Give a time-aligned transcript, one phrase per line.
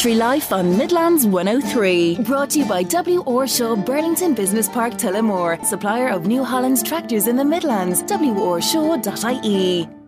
[0.00, 2.20] Country Life on Midlands 103.
[2.22, 3.20] Brought to you by W.
[3.24, 8.02] Orshaw Burlington Business Park Tullamore, supplier of New Holland's tractors in the Midlands.
[8.04, 9.99] WOrshaw.ie.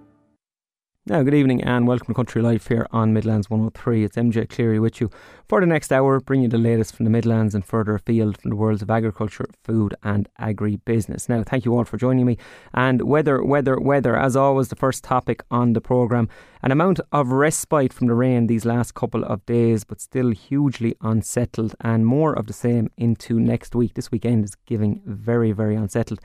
[1.04, 4.04] Now, good evening and welcome to Country Life here on Midlands 103.
[4.04, 5.10] It's MJ Cleary with you
[5.48, 8.50] for the next hour, bringing you the latest from the Midlands and further afield from
[8.50, 11.28] the worlds of agriculture, food, and agri business.
[11.28, 12.38] Now, thank you all for joining me.
[12.72, 16.28] And weather, weather, weather, as always, the first topic on the programme.
[16.62, 20.94] An amount of respite from the rain these last couple of days, but still hugely
[21.00, 23.94] unsettled, and more of the same into next week.
[23.94, 26.20] This weekend is giving very, very unsettled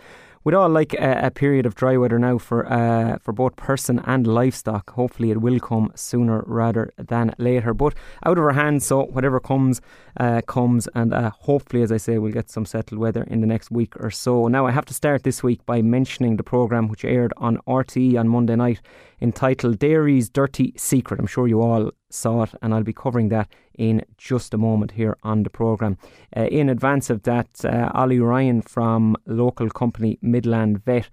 [0.47, 3.99] we'd all like a, a, period of dry weather now for uh, for both person
[4.05, 4.91] and livestock.
[4.91, 7.73] Hopefully, it will come sooner rather than later.
[7.73, 9.81] But out of our hands, so whatever comes,
[10.15, 13.47] uh, comes, and uh, hopefully, as I say, we'll get some settled weather in the
[13.47, 14.47] next week or so.
[14.47, 18.17] Now, I have to start this week by mentioning the programme which aired on RTE
[18.17, 18.79] on Monday night
[19.19, 21.19] entitled Dairy's Dirty Secret.
[21.19, 24.91] I'm sure you all saw it, and I'll be covering that in just a moment
[24.91, 25.97] here on the programme.
[26.35, 31.09] Uh, in advance of that, uh, Ollie Ryan from local company Midland Vet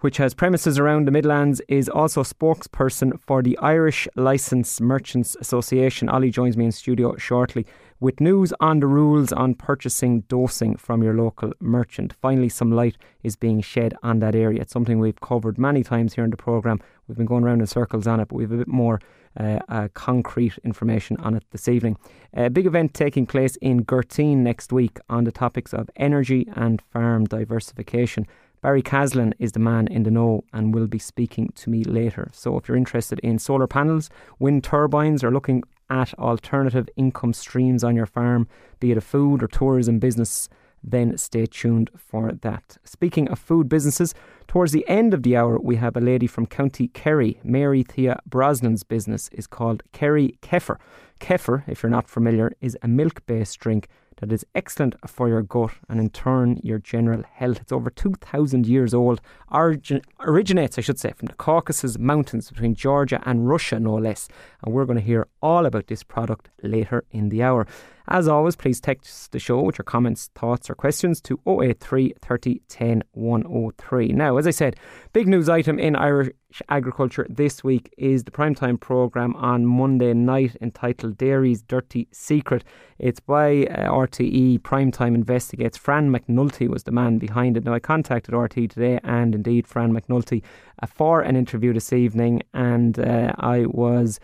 [0.00, 6.08] which has premises around the Midlands, is also spokesperson for the Irish Licensed Merchants Association.
[6.08, 7.66] Ollie joins me in studio shortly
[7.98, 12.12] with news on the rules on purchasing dosing from your local merchant.
[12.12, 14.60] Finally, some light is being shed on that area.
[14.60, 16.80] It's something we've covered many times here in the programme.
[17.08, 19.00] We've been going around in circles on it, but we have a bit more
[19.38, 21.96] uh, uh, concrete information on it this evening.
[22.34, 26.80] A big event taking place in Gurteen next week on the topics of energy and
[26.80, 28.26] farm diversification.
[28.62, 32.30] Barry Caslin is the man in the know and will be speaking to me later.
[32.32, 37.84] So if you're interested in solar panels, wind turbines, or looking at alternative income streams
[37.84, 38.48] on your farm,
[38.80, 40.48] be it a food or tourism business,
[40.86, 42.78] then stay tuned for that.
[42.84, 44.14] Speaking of food businesses,
[44.46, 47.40] towards the end of the hour, we have a lady from County Kerry.
[47.42, 50.78] Mary Thea Brosnan's business is called Kerry Kefir.
[51.20, 55.42] Kefir, if you're not familiar, is a milk based drink that is excellent for your
[55.42, 57.60] gut and in turn your general health.
[57.60, 62.74] It's over 2,000 years old, Origin, originates, I should say, from the Caucasus Mountains between
[62.74, 64.28] Georgia and Russia, no less.
[64.62, 67.66] And we're going to hear all about this product later in the hour.
[68.08, 72.62] As always, please text the show with your comments, thoughts, or questions to 083 30
[72.68, 74.08] 10 103.
[74.08, 74.76] Now, as I said,
[75.12, 76.30] big news item in Irish
[76.68, 82.62] agriculture this week is the primetime programme on Monday night entitled Dairy's Dirty Secret.
[82.98, 85.76] It's by uh, RTE Primetime Investigates.
[85.76, 87.64] Fran McNulty was the man behind it.
[87.64, 90.42] Now, I contacted RTE today and indeed Fran McNulty
[90.80, 94.20] uh, for an interview this evening, and uh, I was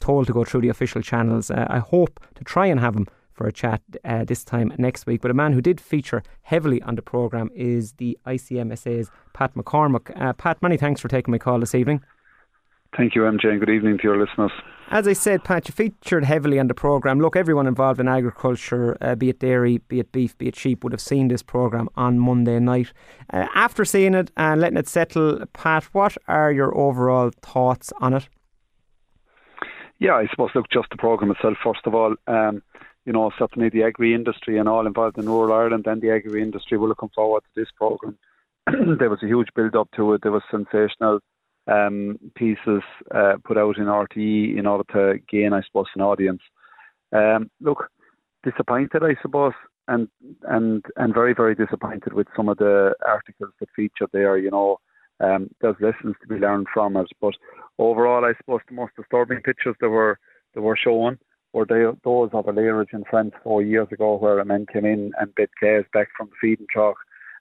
[0.00, 1.50] told to go through the official channels.
[1.50, 5.06] Uh, I hope to try and have him for a chat uh, this time next
[5.06, 5.20] week.
[5.20, 10.18] But a man who did feature heavily on the programme is the ICMSA's Pat McCormack.
[10.20, 12.02] Uh, Pat, many thanks for taking my call this evening.
[12.96, 14.52] Thank you, MJ, and good evening to your listeners.
[14.90, 17.18] As I said, Pat, you featured heavily on the programme.
[17.18, 20.84] Look, everyone involved in agriculture, uh, be it dairy, be it beef, be it sheep,
[20.84, 22.92] would have seen this programme on Monday night.
[23.32, 28.14] Uh, after seeing it and letting it settle, Pat, what are your overall thoughts on
[28.14, 28.28] it?
[30.04, 32.14] Yeah, I suppose, look, just the programme itself, first of all.
[32.26, 32.62] Um,
[33.06, 36.42] you know, certainly the agri industry and all involved in rural Ireland and the agri
[36.42, 38.18] industry will come forward to this programme.
[38.98, 40.20] there was a huge build up to it.
[40.20, 41.20] There was sensational
[41.68, 42.82] um, pieces
[43.14, 46.42] uh, put out in RTE in order to gain, I suppose, an audience.
[47.10, 47.88] Um, look,
[48.42, 49.54] disappointed, I suppose,
[49.88, 50.08] and
[50.42, 54.36] and and very very disappointed with some of the articles that featured there.
[54.36, 54.80] You know,
[55.20, 57.34] um, there's lessons to be learned from it, but
[57.78, 60.18] overall, I suppose the most disturbing pictures that were
[60.54, 61.18] that were shown
[61.52, 64.84] were they, those of a lairage in France four years ago, where a man came
[64.84, 66.96] in and bid calves back from the feeding truck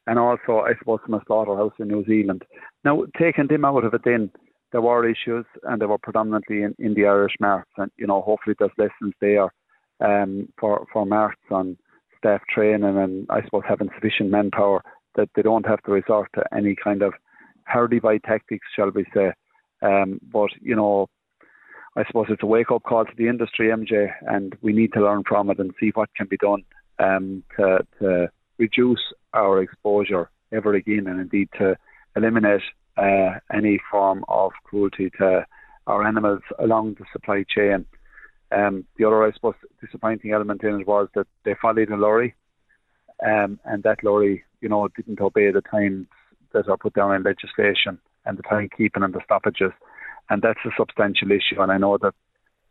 [0.07, 2.43] and also, I suppose, from a slaughterhouse in New Zealand.
[2.83, 4.29] Now, taking them out of it, then
[4.71, 8.21] there were issues, and they were predominantly in, in the Irish marts, and you know,
[8.21, 9.53] hopefully, there's lessons there
[10.01, 11.77] um, for for marts on
[12.17, 14.83] staff training, and I suppose having sufficient manpower
[15.15, 17.13] that they don't have to resort to any kind of
[17.65, 19.33] hurdy by tactics, shall we say.
[19.81, 21.07] Um, but you know,
[21.95, 25.01] I suppose it's a wake up call to the industry, MJ, and we need to
[25.01, 26.63] learn from it and see what can be done
[26.99, 29.01] um, to, to reduce
[29.33, 31.75] our exposure ever again, and indeed to
[32.15, 32.61] eliminate
[32.97, 35.45] uh, any form of cruelty to
[35.87, 37.85] our animals along the supply chain.
[38.51, 42.35] Um, the other, I suppose, disappointing element in it was that they followed a lorry,
[43.25, 46.07] um, and that lorry, you know, didn't obey the times
[46.53, 49.71] that are put down in legislation and the timekeeping and the stoppages,
[50.29, 51.61] and that's a substantial issue.
[51.61, 52.13] And I know that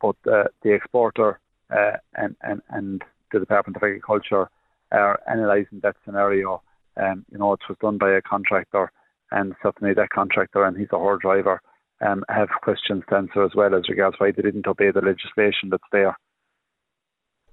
[0.01, 1.39] both uh, the exporter
[1.71, 3.03] uh, and, and and
[3.33, 4.49] the Department of Agriculture
[4.91, 6.63] are analysing that scenario.
[6.97, 8.93] Um, you know, it was done by a contractor,
[9.31, 11.61] and certainly that contractor and he's a hard driver
[12.03, 15.71] um, have questions to answer as well as regards why they didn't obey the legislation
[15.71, 16.17] that's there.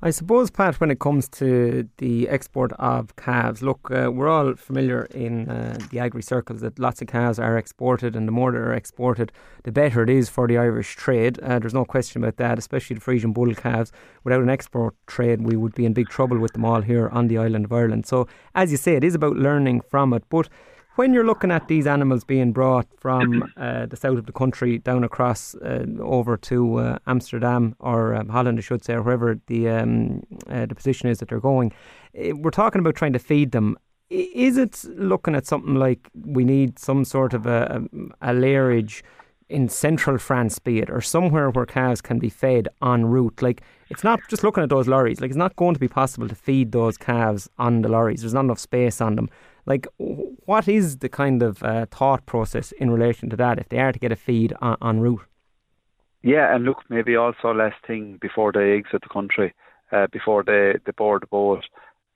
[0.02, 4.56] I suppose, Pat, when it comes to the export of calves, look, uh, we're all
[4.56, 8.54] familiar in uh, the agri circles that lots of calves are exported, and the more
[8.54, 11.38] they're exported, the better it is for the Irish trade.
[11.42, 13.92] Uh, there's no question about that, especially the Frisian bull calves.
[14.24, 17.28] Without an export trade, we would be in big trouble with them all here on
[17.28, 18.06] the island of Ireland.
[18.06, 18.26] So,
[18.56, 20.24] as you say, it is about learning from it.
[20.30, 20.48] But
[21.00, 24.80] when you're looking at these animals being brought from uh, the south of the country
[24.80, 29.40] down across uh, over to uh, Amsterdam or um, Holland, I should say, or wherever
[29.48, 31.72] the um, uh, the position is that they're going,
[32.16, 33.78] eh, we're talking about trying to feed them.
[34.10, 37.88] Is it looking at something like we need some sort of a,
[38.22, 39.02] a, a lairage?
[39.48, 43.42] in central France, be it, or somewhere where cows can be fed en route.
[43.42, 45.20] Like, it's not just looking at those lorries.
[45.22, 48.22] Like, it's not going to be possible to feed those calves on the lorries.
[48.22, 49.28] There's not enough space on them.
[49.70, 53.78] Like, what is the kind of uh, thought process in relation to that if they
[53.78, 55.22] are to get a feed on, en route?
[56.24, 59.54] Yeah, and look, maybe also last thing before they exit the country,
[59.92, 61.64] uh, before they, they board the boat,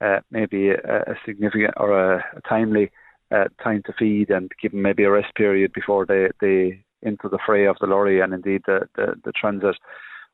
[0.00, 2.90] uh, maybe a, a, significant or a, a timely
[3.30, 7.28] uh, time to feed and give them maybe a rest period before they, they into
[7.28, 9.76] the fray of the lorry and indeed the, the, the transit.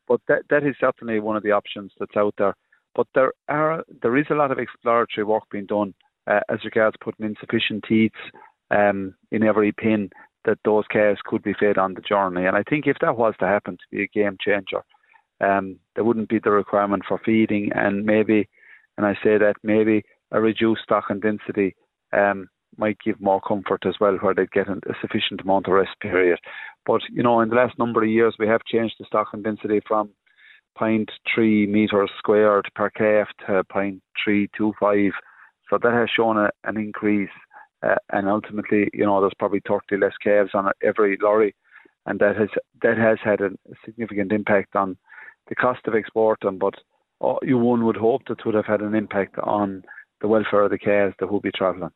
[0.08, 2.56] But that that is certainly one of the options that's out there.
[2.96, 5.94] But there are there is a lot of exploratory work being done
[6.30, 8.16] uh, as regards putting insufficient teats
[8.70, 10.10] um, in every pin
[10.44, 12.46] that those calves could be fed on the journey.
[12.46, 14.82] And I think if that was to happen to be a game changer,
[15.40, 18.48] um, there wouldn't be the requirement for feeding and maybe,
[18.96, 21.74] and I say that maybe a reduced stock and density
[22.12, 25.98] um, might give more comfort as well, where they get a sufficient amount of rest
[26.00, 26.38] period.
[26.86, 29.42] But you know, in the last number of years, we have changed the stock and
[29.42, 30.10] density from
[30.80, 35.10] 0.3 meters squared per calf to 0.325
[35.70, 37.30] so that has shown a, an increase,
[37.82, 41.54] uh, and ultimately, you know, there's probably 30 less calves on every lorry,
[42.06, 42.48] and that has
[42.82, 43.50] that has had a
[43.84, 44.96] significant impact on
[45.48, 46.58] the cost of exporting.
[46.58, 46.74] But
[47.24, 49.84] uh, you one would hope that it would have had an impact on
[50.20, 51.90] the welfare of the calves that will be travelling.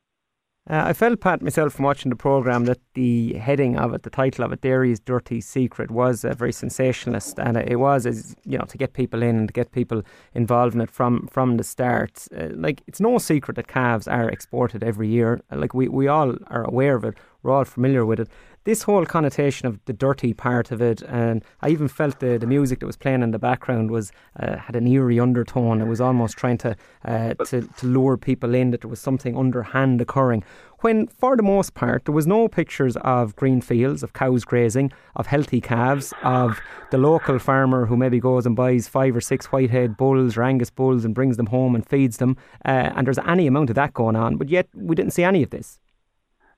[0.69, 4.09] Uh, I felt, Pat, myself from watching the programme that the heading of it, the
[4.09, 7.39] title of it, Dairy's Dirty Secret, was uh, very sensationalist.
[7.39, 10.03] And it was, as you know, to get people in and to get people
[10.33, 12.27] involved in it from, from the start.
[12.35, 15.43] Uh, like, it's no secret that calves are exported every year.
[15.53, 18.31] Like, we, we all are aware of it, we're all familiar with it
[18.65, 22.47] this whole connotation of the dirty part of it, and I even felt the, the
[22.47, 25.81] music that was playing in the background was uh, had an eerie undertone.
[25.81, 29.37] It was almost trying to, uh, to to lure people in that there was something
[29.37, 30.45] underhand occurring.
[30.81, 34.93] When, for the most part, there was no pictures of green fields, of cows grazing,
[35.17, 39.47] of healthy calves, of the local farmer who maybe goes and buys five or six
[39.47, 43.19] whitehead bulls or Angus bulls and brings them home and feeds them, uh, and there's
[43.19, 44.37] any amount of that going on.
[44.37, 45.81] But yet we didn't see any of this.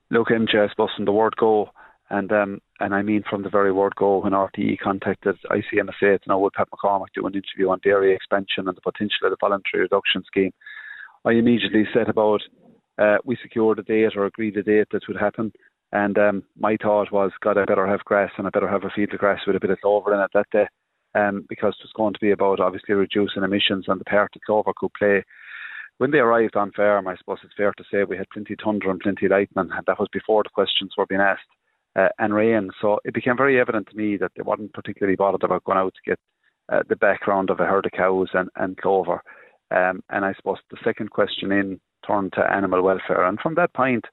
[0.09, 1.69] Look, MJ, I suppose from the word go,
[2.09, 6.29] and um, and I mean from the very word go when RTE contacted ICMSA to
[6.29, 9.37] know would Pat McCormack do an interview on dairy expansion and the potential of the
[9.39, 10.51] voluntary reduction scheme,
[11.25, 12.41] I immediately set about
[12.97, 15.51] uh, we secured a date or agreed a date that would happen.
[15.91, 18.89] And um, my thought was, God, I better have grass and I better have a
[18.89, 20.67] field of grass with a bit of clover in it that day,
[21.15, 24.43] um, because it was going to be about obviously reducing emissions and the part that
[24.45, 25.23] clover could play.
[25.97, 28.89] When they arrived on farm, I suppose it's fair to say we had plenty thunder
[28.89, 31.47] and plenty lightning, and that was before the questions were being asked
[31.97, 32.69] uh, and rain.
[32.79, 35.93] So it became very evident to me that they weren't particularly bothered about going out
[35.95, 36.19] to get
[36.71, 39.21] uh, the background of a herd of cows and, and clover.
[39.71, 43.25] Um, and I suppose the second question in turned to animal welfare.
[43.25, 44.05] And from that point,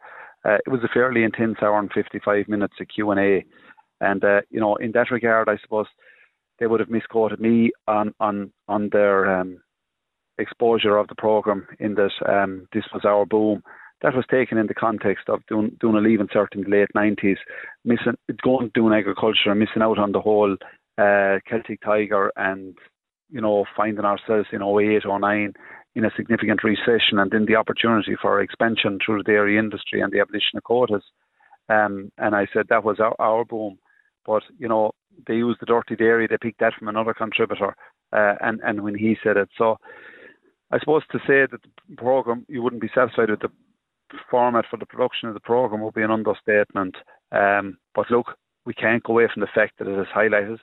[0.44, 3.44] uh, it was a fairly intense hour and 55 minutes of Q&A.
[4.00, 5.86] And, uh, you know, in that regard, I suppose
[6.58, 9.58] they would have misquoted me on, on, on their um,
[10.38, 13.62] exposure of the programme in that um, this was our boom
[14.04, 17.38] that was taken in the context of doing, doing a leave in the late 90s,
[17.86, 20.56] missing, going doing agriculture and missing out on the whole
[20.98, 22.76] uh, Celtic Tiger and,
[23.30, 25.54] you know, finding ourselves in 08, 09
[25.94, 30.12] in a significant recession and then the opportunity for expansion through the dairy industry and
[30.12, 31.04] the abolition of quotas.
[31.70, 33.78] Um, and I said that was our, our boom.
[34.26, 34.92] But, you know,
[35.26, 37.74] they used the dirty dairy, they picked that from another contributor.
[38.12, 39.48] Uh, and, and when he said it.
[39.56, 39.78] So
[40.70, 43.50] I suppose to say that the programme, you wouldn't be satisfied with the
[44.30, 46.96] format for the production of the program would be an understatement.
[47.32, 50.58] Um, but look, we can't go away from the fact that it has highlighted a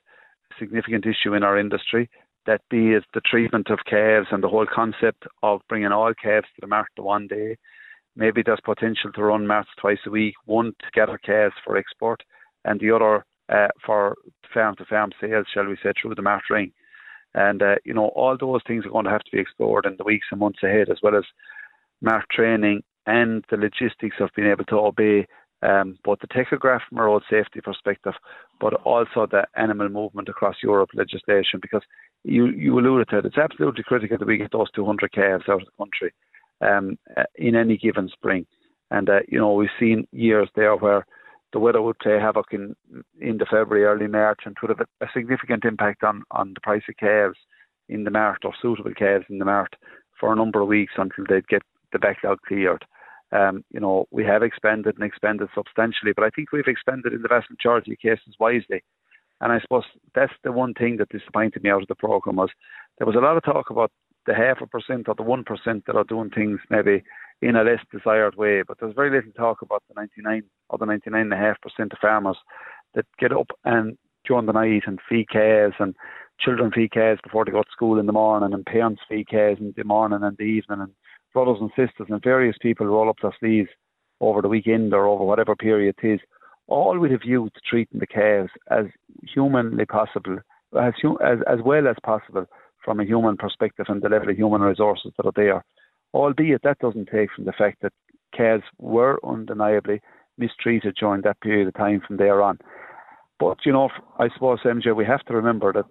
[0.59, 2.09] significant issue in our industry.
[2.45, 6.47] That be it the treatment of calves and the whole concept of bringing all calves
[6.55, 7.57] to the market one day.
[8.15, 12.23] Maybe there's potential to run marts twice a week, one to gather calves for export,
[12.65, 14.15] and the other uh, for
[14.53, 16.71] farm to farm sales, shall we say, through the mart ring.
[17.33, 19.95] And uh, you know, all those things are going to have to be explored in
[19.97, 21.23] the weeks and months ahead, as well as
[22.01, 25.27] mart training and the logistics of being able to obey
[25.63, 28.13] um, both the tachograph from a road safety perspective,
[28.59, 31.83] but also the animal movement across Europe legislation, because
[32.23, 35.61] you, you alluded to it, it's absolutely critical that we get those 200 calves out
[35.61, 36.13] of the country
[36.61, 38.45] um, uh, in any given spring.
[38.89, 41.05] And, uh, you know, we've seen years there where
[41.53, 42.75] the weather would play havoc in
[43.19, 46.83] in the February, early March, and would have a, significant impact on, on the price
[46.87, 47.37] of calves
[47.89, 49.75] in the mart or suitable calves in the mart
[50.19, 52.85] for a number of weeks until they'd get the backlog cleared.
[53.31, 57.21] Um, you know, we have expanded and expanded substantially, but I think we've expanded in
[57.21, 58.83] the vast majority of cases wisely.
[59.39, 62.49] And I suppose that's the one thing that disappointed me out of the programme was
[62.97, 63.91] there was a lot of talk about
[64.27, 67.03] the half a percent or the one percent that are doing things maybe
[67.41, 70.85] in a less desired way, but there's very little talk about the 99 or the
[70.85, 72.37] 99.5 percent of farmers
[72.93, 75.95] that get up and during the night and feed calves and
[76.39, 79.59] children feed calves before they go to school in the morning and parents feed calves
[79.59, 80.91] in the morning and the evening and
[81.33, 83.69] brothers and sisters and various people roll up their sleeves
[84.19, 86.19] over the weekend or over whatever period it is,
[86.67, 88.85] all with a view to treating the calves as
[89.33, 90.37] humanly possible,
[90.79, 92.45] as, as, as well as possible
[92.83, 95.63] from a human perspective and the level of human resources that are there.
[96.13, 97.93] Albeit that doesn't take from the fact that
[98.35, 100.01] calves were undeniably
[100.37, 102.57] mistreated during that period of time from there on.
[103.39, 105.85] But, you know, I suppose, MJ, we have to remember that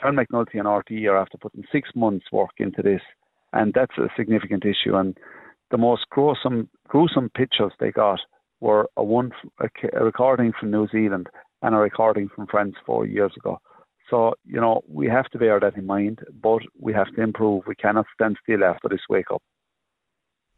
[0.00, 3.02] Fran McNulty and RTE are after putting six months' work into this
[3.52, 4.96] and that's a significant issue.
[4.96, 5.16] And
[5.70, 8.20] the most gruesome, gruesome pictures they got
[8.60, 11.28] were a one a, a recording from New Zealand
[11.62, 13.58] and a recording from France four years ago.
[14.10, 17.64] So you know we have to bear that in mind, but we have to improve.
[17.66, 19.42] We cannot stand still after this wake up.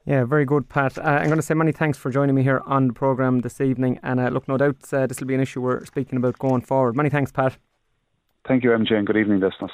[0.07, 0.97] Yeah, very good, Pat.
[0.97, 3.61] Uh, I'm going to say many thanks for joining me here on the programme this
[3.61, 4.01] evening.
[4.03, 6.63] And uh, look, no doubt uh, this will be an issue we're speaking about going
[6.63, 6.97] forward.
[6.97, 7.59] Many thanks, Pat.
[8.49, 9.73] Thank you, MJ, and good evening, listeners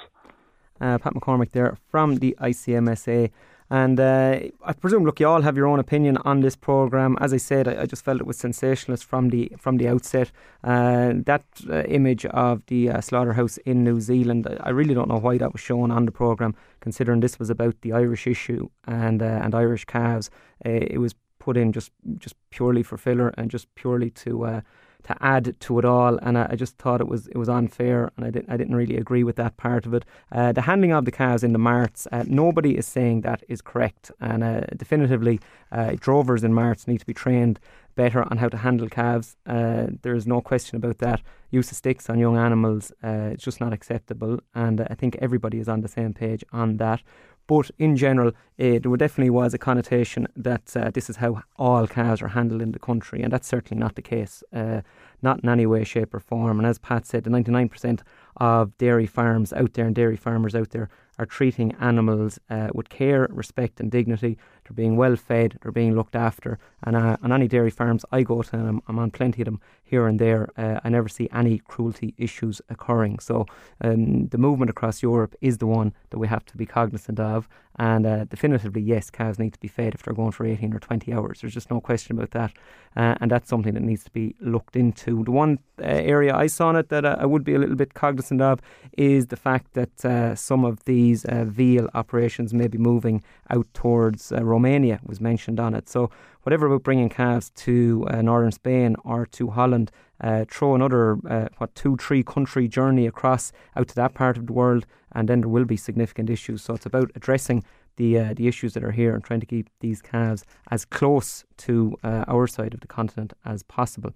[0.80, 3.30] uh, Pat McCormack there from the ICMSA.
[3.68, 7.16] And uh, I presume, look, you all have your own opinion on this program.
[7.20, 10.30] As I said, I, I just felt it was sensationalist from the from the outset.
[10.62, 15.18] Uh, that uh, image of the uh, slaughterhouse in New Zealand, I really don't know
[15.18, 19.20] why that was shown on the program, considering this was about the Irish issue and
[19.20, 20.30] uh, and Irish calves.
[20.64, 24.62] Uh, it was put in just just purely for filler and just purely to
[25.06, 28.10] to add to it all, and I, I, just thought it was it was unfair,
[28.16, 30.04] and I didn't I didn't really agree with that part of it.
[30.32, 33.60] Uh, the handling of the cows in the marts, uh, nobody is saying that is
[33.60, 37.60] correct, and uh, definitively, uh, drovers in marts need to be trained
[37.94, 39.36] better on how to handle calves.
[39.46, 41.22] Uh, there is no question about that.
[41.50, 45.58] Use of sticks on young animals, uh, it's just not acceptable, and I think everybody
[45.60, 47.00] is on the same page on that.
[47.46, 51.86] But in general, uh, there definitely was a connotation that uh, this is how all
[51.86, 54.80] calves are handled in the country, and that's certainly not the case, uh,
[55.22, 56.58] not in any way, shape, or form.
[56.58, 58.00] And as Pat said, the 99%
[58.36, 60.88] of dairy farms out there and dairy farmers out there
[61.18, 62.38] are treating animals
[62.74, 64.36] with care, respect, and dignity.
[64.66, 66.58] They're being well fed, they're being looked after.
[66.82, 69.46] And uh, on any dairy farms I go to, and I'm, I'm on plenty of
[69.46, 73.20] them here and there, uh, I never see any cruelty issues occurring.
[73.20, 73.46] So
[73.80, 77.48] um, the movement across Europe is the one that we have to be cognizant of.
[77.78, 80.78] And uh, definitively, yes, cows need to be fed if they're going for 18 or
[80.78, 81.40] 20 hours.
[81.40, 82.52] There's just no question about that.
[82.96, 85.22] Uh, and that's something that needs to be looked into.
[85.24, 87.76] The one uh, area I saw in it that uh, I would be a little
[87.76, 88.62] bit cognizant of
[88.96, 93.66] is the fact that uh, some of these uh, veal operations may be moving out
[93.74, 95.88] towards Romania, was mentioned on it.
[95.88, 96.10] So,
[96.44, 101.74] whatever about bringing calves to northern Spain or to Holland, uh, throw another uh, what
[101.74, 105.48] two three country journey across out to that part of the world, and then there
[105.48, 106.62] will be significant issues.
[106.62, 107.64] So it's about addressing
[107.96, 111.44] the uh, the issues that are here and trying to keep these calves as close
[111.58, 114.12] to uh, our side of the continent as possible.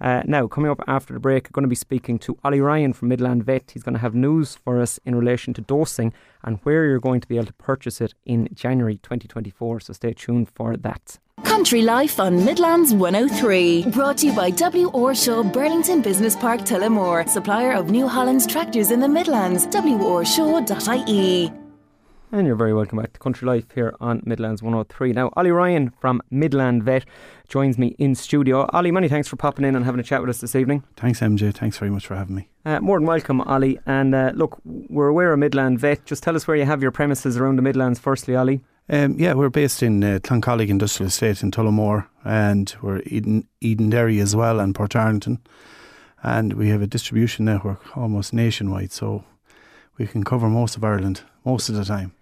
[0.00, 3.08] Uh, now, coming up after the break, going to be speaking to Ollie Ryan from
[3.08, 3.70] Midland Vet.
[3.72, 7.20] He's going to have news for us in relation to dosing and where you're going
[7.20, 9.80] to be able to purchase it in January 2024.
[9.80, 11.18] So stay tuned for that.
[11.44, 13.86] Country Life on Midlands 103.
[13.90, 14.88] Brought to you by W.
[14.90, 19.66] Orshaw Burlington Business Park Tullamore, supplier of New Holland's tractors in the Midlands.
[19.66, 21.52] worshaw.ie.
[22.34, 25.12] And you're very welcome back to Country Life here on Midlands 103.
[25.12, 27.04] Now, Ollie Ryan from Midland Vet
[27.46, 28.66] joins me in studio.
[28.72, 30.82] Ollie, many thanks for popping in and having a chat with us this evening.
[30.96, 31.52] Thanks, MJ.
[31.52, 32.48] Thanks very much for having me.
[32.64, 33.78] Uh, more than welcome, Ollie.
[33.84, 36.06] And uh, look, we're aware of Midland Vet.
[36.06, 38.62] Just tell us where you have your premises around the Midlands, firstly, Ollie.
[38.88, 44.22] Um, yeah, we're based in uh, Cloncollig Industrial Estate in Tullamore, and we're Eden, Edenderry
[44.22, 45.38] as well, and Portarlington.
[46.22, 49.22] And we have a distribution network almost nationwide, so
[49.98, 52.14] we can cover most of Ireland most of the time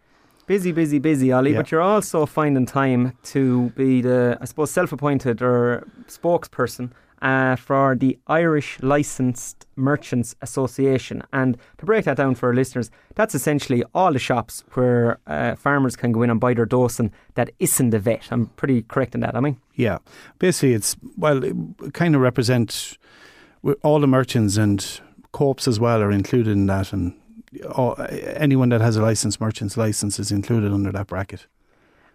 [0.50, 1.52] busy, busy, busy, Ollie.
[1.52, 1.58] Yeah.
[1.58, 6.90] But you're also finding time to be the, I suppose, self-appointed or spokesperson
[7.22, 11.22] uh, for the Irish Licensed Merchants Association.
[11.32, 15.54] And to break that down for our listeners, that's essentially all the shops where uh,
[15.54, 18.26] farmers can go in and buy their dosing that isn't a vet.
[18.32, 19.56] I'm pretty correct in that, I mean?
[19.76, 19.98] Yeah.
[20.40, 21.54] Basically, it's, well, it
[21.94, 22.98] kind of represents
[23.84, 26.92] all the merchants and co-ops as well are included in that.
[26.92, 27.14] And
[27.74, 31.46] all, anyone that has a license, merchant's license is included under that bracket.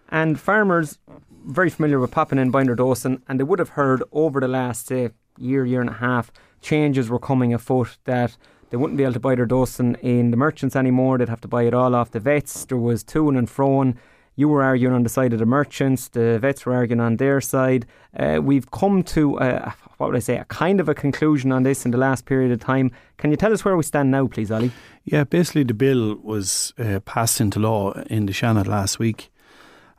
[0.09, 0.99] And farmers
[1.45, 4.87] very familiar with popping in binder dosing, and they would have heard over the last
[4.87, 8.37] say, year, year and a half, changes were coming afoot that
[8.69, 11.17] they wouldn't be able to buy their dosing in the merchants anymore.
[11.17, 12.65] They'd have to buy it all off the vets.
[12.65, 13.95] There was to and froing.
[14.35, 16.09] You were arguing on the side of the merchants.
[16.09, 17.85] The vets were arguing on their side.
[18.17, 21.63] Uh, we've come to a, what would I say, a kind of a conclusion on
[21.63, 22.91] this in the last period of time.
[23.17, 24.71] Can you tell us where we stand now, please, Ollie?
[25.05, 29.31] Yeah, basically the bill was uh, passed into law in the Seanad last week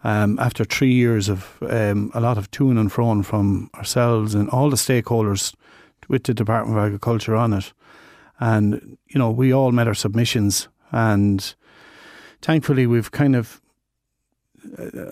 [0.04, 4.48] um, after three years of um, a lot of to and fro from ourselves and
[4.50, 5.54] all the stakeholders
[6.08, 7.72] with the Department of Agriculture on it.
[8.38, 11.54] And, you know, we all met our submissions and
[12.42, 13.60] thankfully we've kind of,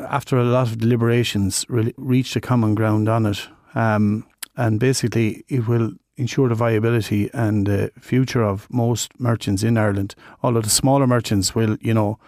[0.08, 3.48] after a lot of deliberations, re- reached a common ground on it.
[3.74, 9.76] Um, and basically it will ensure the viability and the future of most merchants in
[9.76, 10.14] Ireland.
[10.42, 12.18] Although the smaller merchants will, you know,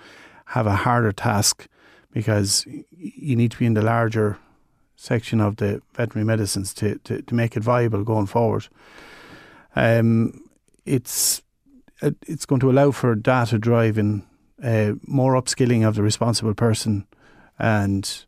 [0.47, 1.69] have a harder task
[2.13, 4.39] because you need to be in the larger
[4.97, 8.69] section of the veterinary medicines to, to, to make it viable going forward.
[9.77, 10.41] Um,
[10.85, 11.43] it's
[12.03, 14.27] it's going to allow for data driving,
[14.63, 17.07] uh, more upskilling of the responsible person,
[17.59, 18.25] and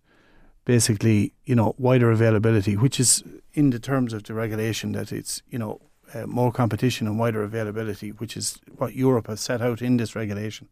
[0.64, 3.22] basically, you know, wider availability, which is
[3.54, 5.80] in the terms of the regulation that it's, you know,
[6.14, 10.14] uh, more competition and wider availability, which is what Europe has set out in this
[10.14, 10.68] regulation.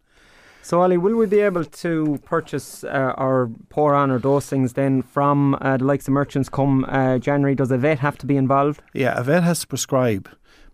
[0.63, 5.01] So, Ollie, will we be able to purchase uh, our pour on or dosings then
[5.01, 7.55] from uh, the likes of merchants come uh, January?
[7.55, 8.83] Does a vet have to be involved?
[8.93, 10.29] Yeah, a vet has to prescribe,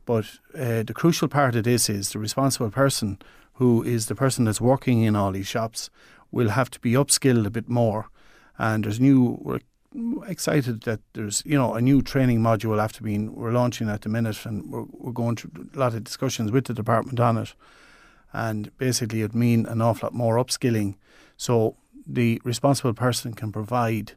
[0.06, 0.24] but
[0.54, 3.18] uh, the crucial part of this is the responsible person,
[3.54, 5.90] who is the person that's working in all these shops,
[6.32, 8.08] will have to be upskilled a bit more.
[8.58, 9.60] And there's new, we're
[10.26, 14.08] excited that there's, you know, a new training module after being, we're launching at the
[14.08, 17.54] minute and we're, we're going through a lot of discussions with the department on it
[18.32, 20.94] and basically it'd mean an awful lot more upskilling.
[21.36, 24.12] So the responsible person can provide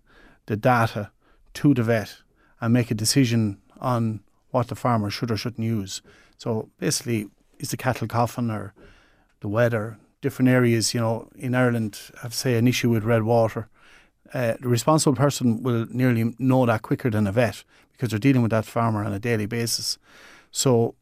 [0.45, 1.11] the data
[1.55, 2.17] to the vet
[2.61, 6.01] and make a decision on what the farmer should or shouldn't use.
[6.37, 7.27] So basically,
[7.59, 8.73] is the cattle coughing or
[9.41, 9.97] the weather?
[10.25, 13.67] Different areas, you know, in Ireland have say an issue with red water.
[14.33, 18.41] Uh, the responsible person will nearly know that quicker than a vet because they're dealing
[18.41, 19.99] with that farmer on a daily basis.
[20.51, 20.95] So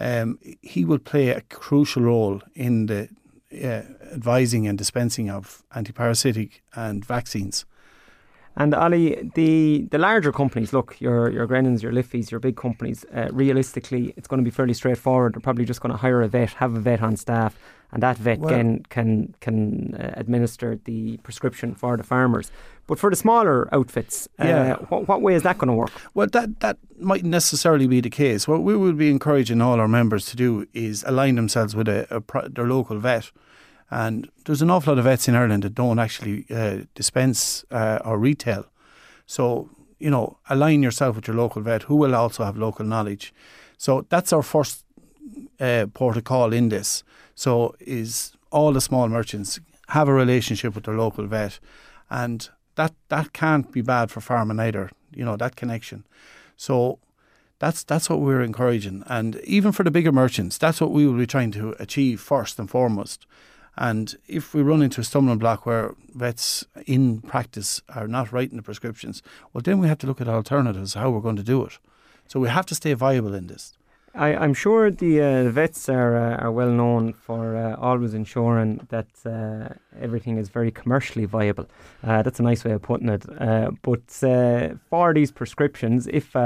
[0.00, 3.08] um, he will play a crucial role in the
[3.52, 7.64] uh, advising and dispensing of antiparasitic and vaccines.
[8.56, 13.04] And Ollie, the, the larger companies, look, your your Grennans, your Liffeys, your big companies,
[13.14, 15.34] uh, realistically, it's going to be fairly straightforward.
[15.34, 17.56] They're probably just going to hire a vet, have a vet on staff,
[17.92, 22.50] and that vet well, can can can uh, administer the prescription for the farmers.
[22.86, 24.76] But for the smaller outfits, uh, yeah.
[24.88, 25.92] what, what way is that going to work?
[26.12, 28.46] Well, that that might necessarily be the case.
[28.46, 32.06] What we would be encouraging all our members to do is align themselves with a,
[32.10, 33.32] a their local vet.
[33.92, 37.98] And there's an awful lot of vets in Ireland that don't actually uh, dispense uh,
[38.06, 38.64] or retail.
[39.26, 43.34] So, you know, align yourself with your local vet who will also have local knowledge.
[43.76, 44.86] So that's our first
[45.60, 47.04] uh, protocol in this.
[47.34, 51.60] So is all the small merchants have a relationship with their local vet,
[52.08, 54.90] and that that can't be bad for farming either.
[55.14, 56.06] You know that connection.
[56.56, 56.98] So
[57.58, 61.18] that's that's what we're encouraging, and even for the bigger merchants, that's what we will
[61.18, 63.26] be trying to achieve first and foremost.
[63.76, 68.56] And if we run into a stumbling block where vets in practice are not writing
[68.56, 71.64] the prescriptions, well, then we have to look at alternatives, how we're going to do
[71.64, 71.78] it.
[72.28, 73.74] So we have to stay viable in this.
[74.14, 78.86] I, am sure the uh, vets are uh, are well known for uh, always ensuring
[78.90, 81.66] that uh, everything is very commercially viable.
[82.04, 83.24] Uh, that's a nice way of putting it.
[83.40, 84.02] Uh, but
[84.90, 86.36] for these prescriptions, if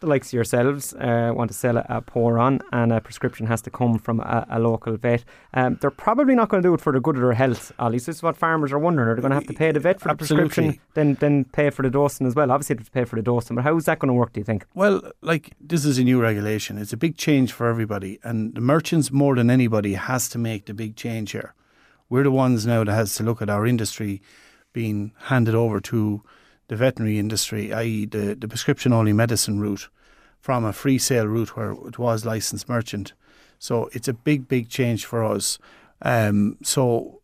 [0.00, 3.46] the likes of yourselves uh, want to sell a, a pour on and a prescription
[3.46, 6.74] has to come from a, a local vet, um, they're probably not going to do
[6.74, 7.72] it for the good of their health.
[7.78, 9.08] At least this is what farmers are wondering.
[9.08, 11.70] Are they going to have to pay the vet for the prescription, then then pay
[11.70, 12.50] for the dosing as well?
[12.50, 14.32] Obviously, they have to pay for the dosing, but how is that going to work?
[14.32, 14.66] Do you think?
[14.74, 16.78] Well, like this is a new regulation.
[16.78, 20.66] It's a big change for everybody, and the merchants more than anybody has to make
[20.66, 21.54] the big change here.
[22.08, 24.20] We're the ones now that has to look at our industry
[24.72, 26.22] being handed over to
[26.70, 29.88] the veterinary industry, i.e., the, the prescription only medicine route,
[30.38, 33.12] from a free sale route where it was licensed merchant.
[33.58, 35.58] So it's a big, big change for us.
[36.00, 37.22] Um, so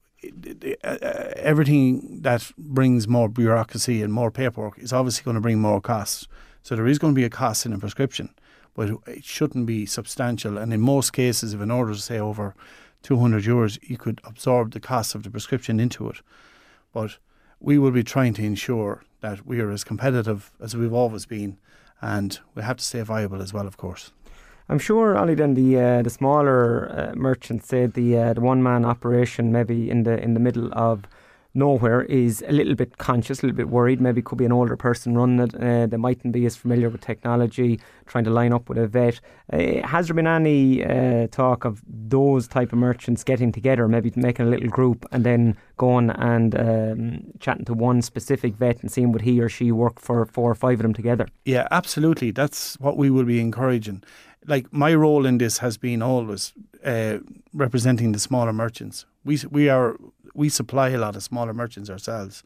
[0.82, 0.96] uh,
[1.36, 6.26] everything that brings more bureaucracy and more paperwork is obviously going to bring more costs.
[6.64, 8.34] So there is going to be a cost in a prescription,
[8.74, 10.58] but it shouldn't be substantial.
[10.58, 12.56] And in most cases, if an order is say over
[13.04, 16.16] 200 euros, you could absorb the cost of the prescription into it.
[16.92, 17.18] But
[17.60, 21.58] we will be trying to ensure that we are as competitive as we've always been,
[22.00, 24.12] and we have to stay viable as well, of course.
[24.68, 28.62] I'm sure, Ollie, then the uh, the smaller uh, merchants, say the uh, the one
[28.62, 31.02] man operation, maybe in the in the middle of
[31.56, 34.00] nowhere is a little bit conscious, a little bit worried.
[34.00, 35.54] Maybe could be an older person running it.
[35.54, 39.20] Uh, they mightn't be as familiar with technology, trying to line up with a vet.
[39.52, 44.12] Uh, has there been any uh, talk of those type of merchants getting together, maybe
[44.14, 48.92] making a little group and then going and um, chatting to one specific vet and
[48.92, 51.26] seeing would he or she work for four or five of them together?
[51.44, 52.30] Yeah, absolutely.
[52.30, 54.02] That's what we will be encouraging.
[54.46, 56.52] Like my role in this has been always
[56.84, 57.18] uh,
[57.52, 59.06] representing the smaller merchants.
[59.24, 59.96] We we are
[60.34, 62.42] we supply a lot of smaller merchants ourselves.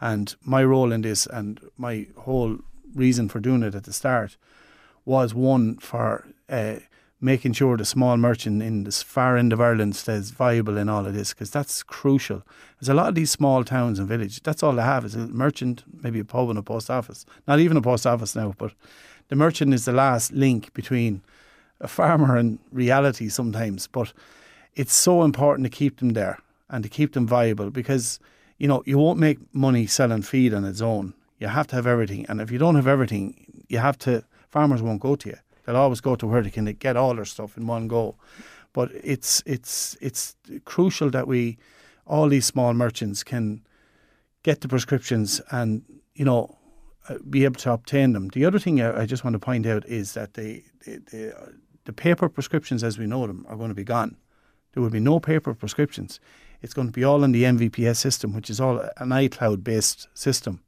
[0.00, 2.58] And my role in this and my whole
[2.94, 4.36] reason for doing it at the start
[5.04, 6.76] was one for uh,
[7.20, 11.06] making sure the small merchant in this far end of Ireland stays viable in all
[11.06, 12.42] of this because that's crucial.
[12.80, 14.40] There's a lot of these small towns and villages.
[14.42, 17.24] That's all they have is a merchant, maybe a pub and a post office.
[17.46, 18.72] Not even a post office now, but
[19.28, 21.22] the merchant is the last link between
[21.82, 23.86] a farmer in reality sometimes.
[23.86, 24.12] But
[24.74, 26.38] it's so important to keep them there
[26.70, 28.18] and to keep them viable because
[28.58, 31.14] you know you won't make money selling feed on its own.
[31.38, 34.24] You have to have everything, and if you don't have everything, you have to.
[34.48, 35.38] Farmers won't go to you.
[35.64, 38.16] They'll always go to where they can get all their stuff in one go.
[38.72, 41.58] But it's it's it's crucial that we
[42.06, 43.62] all these small merchants can
[44.42, 45.82] get the prescriptions and
[46.14, 46.56] you know
[47.08, 48.28] uh, be able to obtain them.
[48.28, 51.92] The other thing I just want to point out is that the the, the, the
[51.92, 54.16] paper prescriptions as we know them are going to be gone.
[54.72, 56.20] There will be no paper prescriptions.
[56.62, 60.08] It's going to be all in the NVPS system, which is all an iCloud based
[60.14, 60.62] system.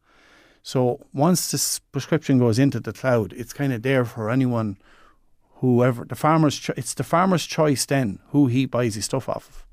[0.62, 4.78] So once this prescription goes into the cloud, it's kind of there for anyone,
[5.56, 6.58] whoever the farmer's.
[6.58, 9.63] Cho- it's the farmer's choice then who he buys his stuff off of.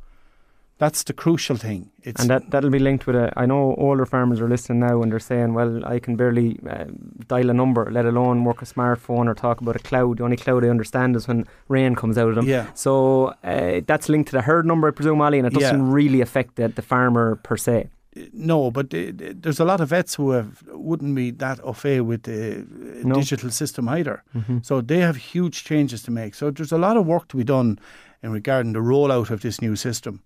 [0.81, 1.91] That's the crucial thing.
[2.01, 3.31] It's and that that'll be linked with a.
[3.37, 6.85] I know older farmers are listening now and they're saying, "Well, I can barely uh,
[7.27, 10.17] dial a number, let alone work a smartphone or talk about a cloud.
[10.17, 12.65] The only cloud I understand is when rain comes out of them." Yeah.
[12.73, 15.93] So uh, that's linked to the herd number, I presume, Ollie, and it doesn't yeah.
[15.93, 17.91] really affect the, the farmer per se.
[18.33, 19.11] No, but uh,
[19.43, 22.65] there's a lot of vets who have wouldn't be that au fait with the
[23.03, 23.13] no.
[23.13, 24.23] digital system either.
[24.35, 24.57] Mm-hmm.
[24.63, 26.33] So they have huge changes to make.
[26.33, 27.77] So there's a lot of work to be done
[28.23, 30.23] in regarding the rollout of this new system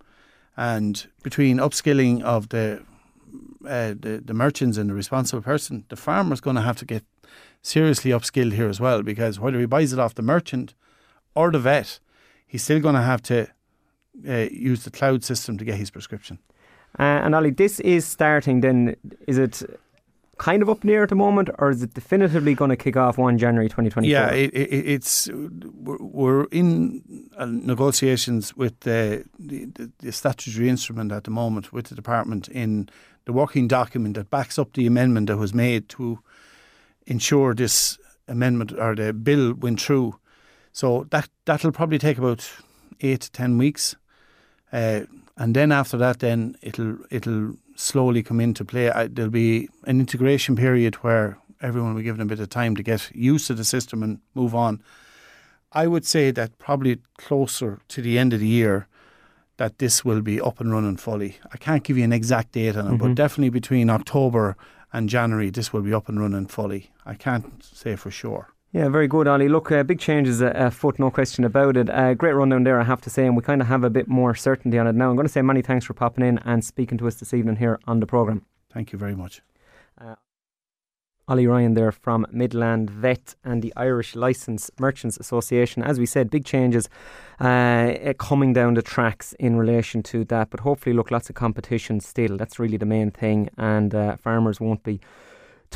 [0.56, 2.82] and between upskilling of the
[3.66, 7.04] uh, the, the merchants and the responsible person, the farmer's going to have to get
[7.62, 10.74] seriously upskilled here as well because whether he buys it off the merchant
[11.34, 11.98] or the vet,
[12.46, 13.48] he's still going to have to
[14.28, 16.38] uh, use the cloud system to get his prescription.
[16.98, 19.62] Uh, and Ollie, this is starting then, is it
[20.38, 23.16] kind of up near at the moment, or is it definitively going to kick off
[23.18, 24.10] 1 January 2024?
[24.10, 31.24] Yeah, it, it, it's we're in uh, negotiations with the, the, the statutory instrument at
[31.24, 32.88] the moment with the department in
[33.24, 36.18] the working document that backs up the amendment that was made to
[37.06, 40.18] ensure this amendment or the bill went through.
[40.72, 42.48] So that that'll probably take about
[43.00, 43.96] eight to ten weeks,
[44.72, 45.02] uh,
[45.36, 48.90] and then after that, then it'll it'll slowly come into play.
[48.90, 52.74] I, there'll be an integration period where everyone will be given a bit of time
[52.76, 54.82] to get used to the system and move on.
[55.72, 58.86] I would say that probably closer to the end of the year
[59.58, 61.38] that this will be up and running fully.
[61.52, 62.96] I can't give you an exact date on it, mm-hmm.
[62.96, 64.56] but definitely between October
[64.92, 66.90] and January, this will be up and running fully.
[67.04, 68.48] I can't say for sure.
[68.72, 69.48] Yeah, very good, Ollie.
[69.48, 71.88] Look, uh, big changes afoot, no question about it.
[71.88, 74.08] Uh, great rundown there, I have to say, and we kind of have a bit
[74.08, 75.08] more certainty on it now.
[75.08, 77.56] I'm going to say many thanks for popping in and speaking to us this evening
[77.56, 78.44] here on the programme.
[78.72, 79.40] Thank you very much.
[79.98, 80.16] Uh,
[81.28, 85.82] Ollie Ryan there from Midland Vet and the Irish License Merchants Association.
[85.82, 86.88] As we said, big changes
[87.40, 91.98] uh, coming down the tracks in relation to that, but hopefully, look, lots of competition
[92.00, 92.36] still.
[92.36, 95.00] That's really the main thing, and uh, farmers won't be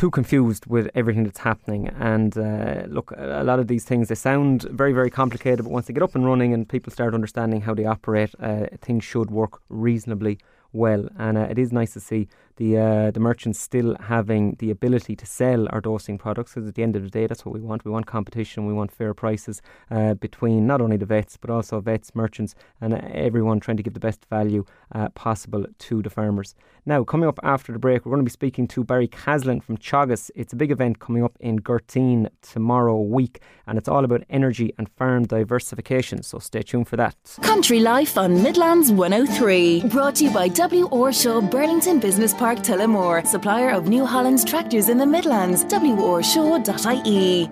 [0.01, 1.89] too confused with everything that's happening.
[1.89, 5.89] And uh, look, a lot of these things they sound very, very complicated, but once
[5.89, 9.31] they get up and running and people start understanding how they operate, uh, things should
[9.31, 10.39] work reasonably
[10.73, 11.07] well.
[11.19, 12.29] And uh, it is nice to see
[12.61, 16.75] the uh, the merchants still having the ability to sell our dosing products because at
[16.75, 17.87] the end of the day that's what we want.
[17.87, 21.81] We want competition we want fair prices uh, between not only the vets but also
[21.81, 26.11] vets merchants and uh, everyone trying to give the best value uh, possible to the
[26.11, 26.55] farmers.
[26.85, 29.79] Now coming up after the break we're going to be speaking to Barry Caslin from
[29.79, 30.31] Teagasc.
[30.35, 34.75] It's a big event coming up in Gurteen tomorrow week and it's all about energy
[34.77, 37.16] and farm diversification so stay tuned for that.
[37.40, 40.87] Country Life on Midlands 103 brought to you by W.
[40.88, 45.65] Orshaw Burlington Business Park Tullamore, supplier of New Holland's tractors in the Midlands.
[45.65, 47.51] WORshaw.ie.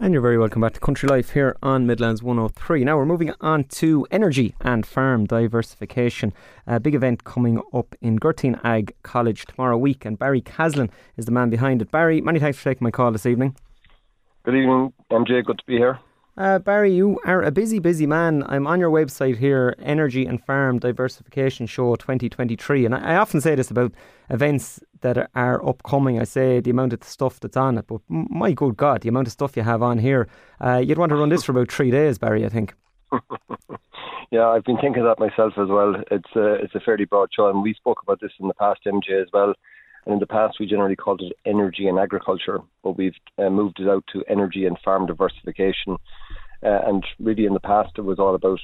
[0.00, 2.84] And you're very welcome back to Country Life here on Midlands 103.
[2.84, 6.32] Now we're moving on to energy and farm diversification.
[6.66, 11.26] A big event coming up in Gurteen Ag College tomorrow week, and Barry Caslin is
[11.26, 11.92] the man behind it.
[11.92, 13.54] Barry, many thanks for taking my call this evening.
[14.42, 15.44] Good evening, MJ.
[15.44, 16.00] Good to be here.
[16.36, 18.42] Uh, Barry, you are a busy, busy man.
[18.48, 22.86] I'm on your website here, Energy and Farm Diversification Show 2023.
[22.86, 23.92] And I, I often say this about
[24.30, 26.18] events that are, upcoming.
[26.18, 29.28] I say the amount of stuff that's on it, but my good God, the amount
[29.28, 30.26] of stuff you have on here.
[30.60, 32.74] Uh, you'd want to run this for about three days, Barry, I think.
[34.32, 35.94] yeah, I've been thinking that myself as well.
[36.10, 38.80] It's a, it's a fairly broad show, and we spoke about this in the past,
[38.86, 39.54] MJ, as well.
[40.04, 43.80] And in the past, we generally called it energy and agriculture, but we've uh, moved
[43.80, 45.96] it out to energy and farm diversification.
[46.62, 48.60] Uh, and really, in the past, it was all about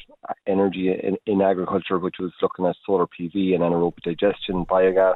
[0.46, 5.14] energy in, in agriculture, which was looking at solar PV and anaerobic digestion, biogas,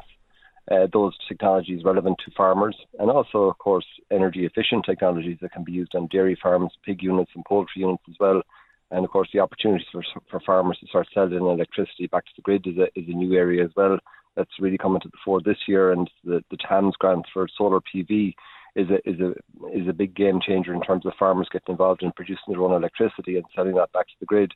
[0.71, 5.65] uh, those technologies relevant to farmers, and also, of course, energy efficient technologies that can
[5.65, 8.43] be used on dairy farms, pig units, and poultry units as well.
[8.91, 12.43] And of course, the opportunities for, for farmers to start selling electricity back to the
[12.43, 13.99] grid is a, is a new area as well
[14.37, 17.81] that's really coming to the fore this year, and the, the TAMS grant for solar
[17.81, 18.35] PV
[18.77, 19.31] is a is a
[19.77, 22.73] is a big game changer in terms of farmers getting involved in producing their own
[22.73, 24.53] electricity and selling that back to the grid.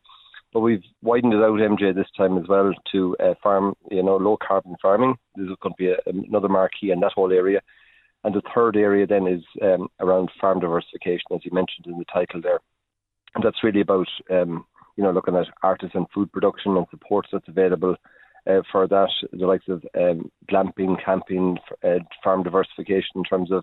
[0.52, 4.16] But we've widened it out, MJ, this time as well to uh, farm, you know,
[4.16, 5.16] low carbon farming.
[5.36, 7.60] This is going to be a, another marquee in that whole area.
[8.24, 12.04] And the third area then is um, around farm diversification, as you mentioned in the
[12.12, 12.60] title there.
[13.34, 14.64] And that's really about, um,
[14.96, 17.96] you know, looking at artisan food production and support that's available
[18.48, 23.62] uh, for that, the likes of um, glamping, camping, uh, farm diversification in terms of,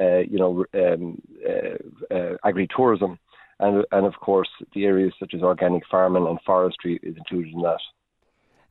[0.00, 3.18] uh, you know, um, uh, uh, agri-tourism.
[3.58, 7.62] And, and of course, the areas such as organic farming and forestry is included in
[7.62, 7.80] that.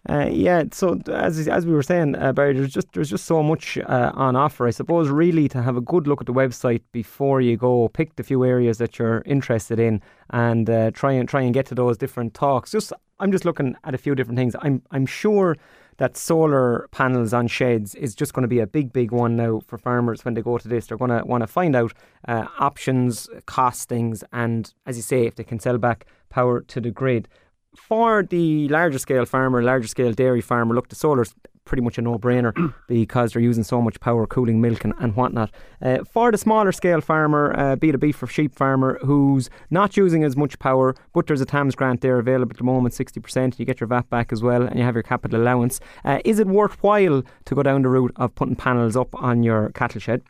[0.07, 3.43] Uh, yeah, so as as we were saying, uh, Barry, there's just there's just so
[3.43, 4.65] much uh, on offer.
[4.65, 8.15] I suppose really to have a good look at the website before you go, pick
[8.15, 11.75] the few areas that you're interested in, and uh, try and try and get to
[11.75, 12.71] those different talks.
[12.71, 14.55] Just I'm just looking at a few different things.
[14.61, 15.57] I'm I'm sure
[15.97, 19.59] that solar panels on sheds is just going to be a big, big one now
[19.67, 20.87] for farmers when they go to this.
[20.87, 21.91] They're going to want to find out
[22.25, 26.89] uh, options, costings, and as you say, if they can sell back power to the
[26.89, 27.27] grid
[27.75, 31.33] for the larger scale farmer, larger scale dairy farmer, look, the solar's
[31.65, 35.15] pretty much a no brainer because they're using so much power cooling milk and, and
[35.15, 35.51] whatnot.
[35.81, 39.49] Uh, for the smaller scale farmer, uh, be it a beef or sheep farmer who's
[39.69, 42.95] not using as much power, but there's a TAMS grant there available at the moment,
[42.95, 45.79] 60%, you get your VAT back as well, and you have your capital allowance.
[46.03, 49.69] Uh, is it worthwhile to go down the route of putting panels up on your
[49.69, 50.23] cattle shed?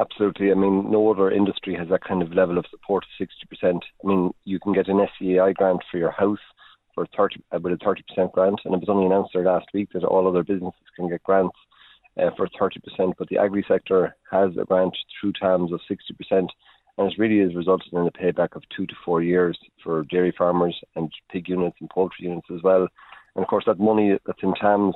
[0.00, 0.52] Absolutely.
[0.52, 3.28] I mean, no other industry has that kind of level of support of
[3.64, 3.80] 60%.
[4.04, 6.38] I mean, you can get an SEAI grant for your house
[6.94, 9.88] for 30, uh, with a 30% grant, and it was only announced there last week
[9.92, 11.56] that all other businesses can get grants
[12.20, 16.48] uh, for 30%, but the agri sector has a grant through TAMS of 60%, and
[16.98, 20.76] it really has resulted in a payback of two to four years for dairy farmers
[20.94, 22.86] and pig units and poultry units as well.
[23.34, 24.94] And of course, that money that's in TAMS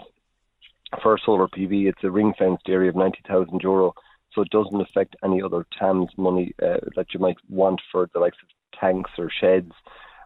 [1.02, 3.94] for solar PV, it's a ring fenced area of 90,000 euro
[4.34, 8.20] so it doesn't affect any other TAMS money uh, that you might want for the
[8.20, 9.72] likes of tanks or sheds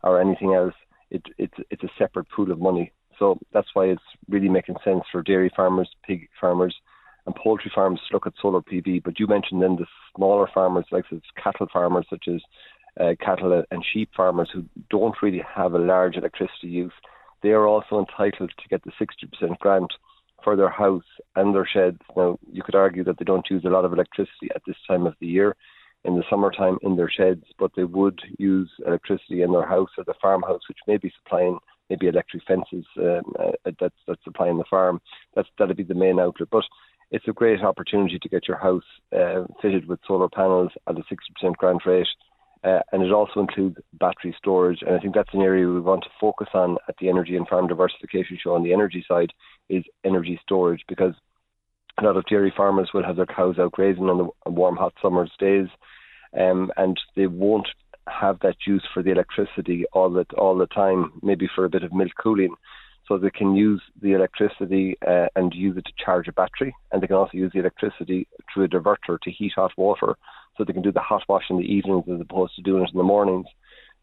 [0.03, 0.75] or anything else.
[1.11, 2.93] It, it's it's a separate pool of money.
[3.19, 6.75] So that's why it's really making sense for dairy farmers, pig farmers,
[7.25, 9.03] and poultry farmers to look at solar PV.
[9.03, 11.05] But you mentioned then the smaller farmers, like
[11.43, 12.41] cattle farmers, such as
[13.01, 16.93] uh, cattle and sheep farmers, who don't really have a large electricity use.
[17.43, 19.93] They are also entitled to get the 60% grant
[20.43, 22.01] for their house and their sheds.
[22.17, 25.07] Now, you could argue that they don't use a lot of electricity at this time
[25.07, 25.57] of the year
[26.05, 30.05] in the summertime in their sheds, but they would use electricity in their house or
[30.05, 31.59] the farmhouse, which may be supplying
[31.91, 35.01] maybe electric fences um, uh, that's, that's supplying the farm.
[35.35, 36.49] That's that'd be the main outlet.
[36.51, 36.65] But
[37.11, 38.85] it's a great opportunity to get your house
[39.17, 41.03] uh, fitted with solar panels at a
[41.43, 42.07] 60% grant rate
[42.67, 44.83] uh, and it also includes battery storage.
[44.83, 47.47] And I think that's an area we want to focus on at the Energy and
[47.47, 49.33] Farm Diversification Show on the energy side
[49.69, 51.15] is energy storage because
[51.99, 54.95] a lot of dairy farmers will have their cows out grazing on the warm, hot
[55.01, 55.69] summer's days,
[56.39, 57.69] um, and they won't
[58.09, 61.13] have that use for the electricity all the all the time.
[61.23, 62.55] Maybe for a bit of milk cooling,
[63.09, 67.03] so they can use the electricity uh, and use it to charge a battery, and
[67.03, 70.17] they can also use the electricity through a diverter to heat hot water
[70.57, 72.91] so they can do the hot wash in the evenings as opposed to doing it
[72.93, 73.47] in the mornings.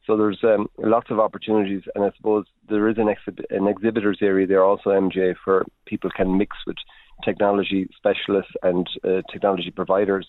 [0.06, 3.14] So there's um, lots of opportunities, and I suppose there is an,
[3.50, 6.76] an exhibitors area there also, MJ, for people can mix with
[7.24, 10.28] technology specialists and uh, technology providers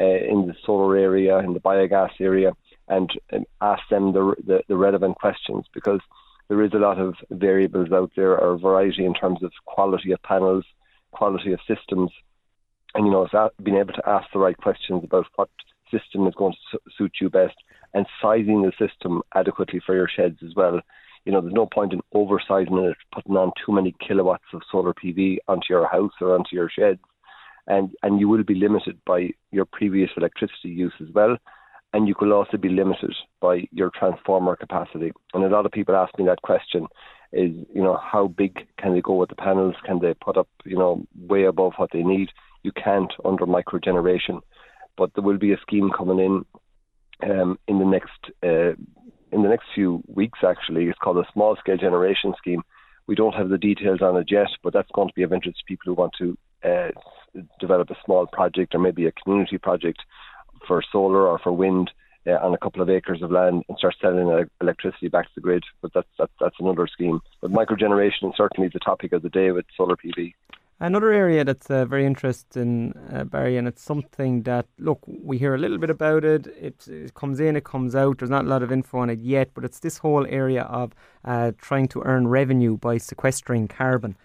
[0.00, 2.52] uh, in the solar area, in the biogas area,
[2.88, 6.00] and um, ask them the, the, the relevant questions because
[6.48, 10.22] there is a lot of variables out there, or variety in terms of quality of
[10.22, 10.64] panels,
[11.12, 12.10] quality of systems,
[12.94, 13.28] and you know,
[13.62, 15.48] being able to ask the right questions about what
[15.90, 17.54] system is going to suit you best,
[17.94, 20.80] and sizing the system adequately for your sheds as well.
[21.24, 24.94] You know, there's no point in oversizing it, putting on too many kilowatts of solar
[24.94, 27.00] PV onto your house or onto your sheds,
[27.66, 31.36] and and you will be limited by your previous electricity use as well
[31.92, 35.12] and you could also be limited by your transformer capacity.
[35.34, 36.86] And a lot of people ask me that question
[37.32, 39.74] is, you know, how big can they go with the panels?
[39.84, 42.30] Can they put up, you know, way above what they need?
[42.62, 44.40] You can't under microgeneration.
[44.96, 46.44] But there will be a scheme coming in
[47.22, 48.74] um, in the next uh,
[49.32, 50.40] in the next few weeks.
[50.46, 52.62] Actually, it's called a small scale generation scheme.
[53.06, 55.58] We don't have the details on it yet, but that's going to be of interest
[55.58, 56.90] to people who want to uh,
[57.58, 60.00] develop a small project or maybe a community project
[60.66, 61.90] for solar or for wind
[62.26, 65.40] uh, on a couple of acres of land and start selling electricity back to the
[65.40, 65.64] grid.
[65.80, 67.20] But that's that's, that's another scheme.
[67.40, 70.34] But microgeneration is certainly the topic of the day with solar PV.
[70.82, 75.54] Another area that's uh, very interesting, uh, Barry, and it's something that, look, we hear
[75.54, 76.46] a little bit about it.
[76.46, 76.88] it.
[76.88, 77.12] it.
[77.12, 78.16] comes in, it comes out.
[78.16, 80.94] There's not a lot of info on it yet, but it's this whole area of
[81.26, 84.16] uh, trying to earn revenue by sequestering carbon.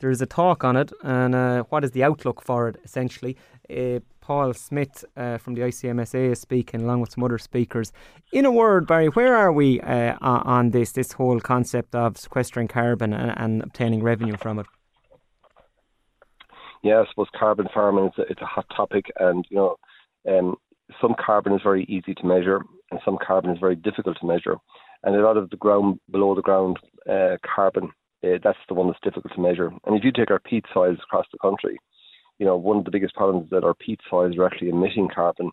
[0.00, 3.36] There's a talk on it, and uh, what is the outlook for it, essentially?
[3.68, 7.92] Uh, Paul Smith uh, from the ICMSA is speaking, along with some other speakers.
[8.32, 13.12] In a word, Barry, where are we on this this whole concept of sequestering carbon
[13.12, 14.66] and, and, obtaining revenue from it?
[16.82, 19.76] Yeah, I suppose carbon farming is a, it's a hot topic, and you know,
[20.28, 20.56] um,
[21.00, 24.56] some carbon is very easy to measure, and some carbon is very difficult to measure.
[25.02, 27.90] And a lot of the ground below the ground uh, carbon,
[28.24, 29.70] uh, that's the one that's difficult to measure.
[29.86, 31.78] And if you take our peat soils across the country,
[32.38, 35.08] you know, one of the biggest problems is that our peat soils are actually emitting
[35.12, 35.50] carbon.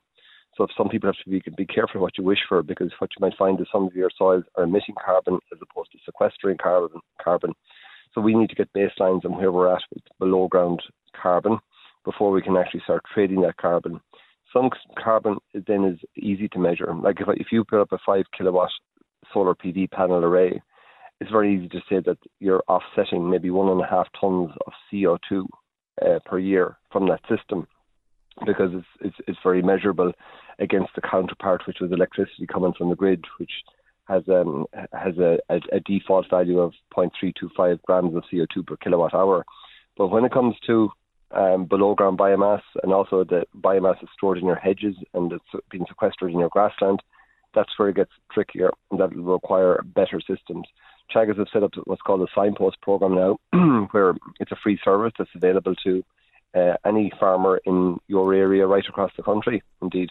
[0.55, 3.09] So if some people have to be, be careful what you wish for because what
[3.17, 6.57] you might find is some of your soils are emitting carbon as opposed to sequestering
[6.57, 7.01] carbon.
[7.21, 7.53] Carbon.
[8.13, 10.81] So we need to get baselines on where we're at with below ground
[11.21, 11.59] carbon
[12.03, 13.99] before we can actually start trading that carbon.
[14.53, 14.69] Some
[15.01, 16.93] carbon then is easy to measure.
[16.93, 18.69] Like if if you put up a five kilowatt
[19.33, 20.61] solar PV panel array,
[21.19, 24.73] it's very easy to say that you're offsetting maybe one and a half tons of
[24.91, 25.45] CO2
[26.01, 27.67] uh, per year from that system
[28.45, 30.11] because it's, it's, it's very measurable
[30.59, 33.51] against the counterpart, which was electricity coming from the grid, which
[34.07, 39.13] has um, has a, a, a default value of 0.325 grams of CO2 per kilowatt
[39.13, 39.45] hour.
[39.97, 40.89] But when it comes to
[41.31, 45.63] um, below ground biomass and also the biomass is stored in your hedges and it's
[45.69, 47.01] being sequestered in your grassland,
[47.53, 50.67] that's where it gets trickier and that will require better systems.
[51.13, 55.13] Teagasc have set up what's called a signpost program now, where it's a free service
[55.17, 56.03] that's available to
[56.55, 60.09] uh, any farmer in your area right across the country, indeed.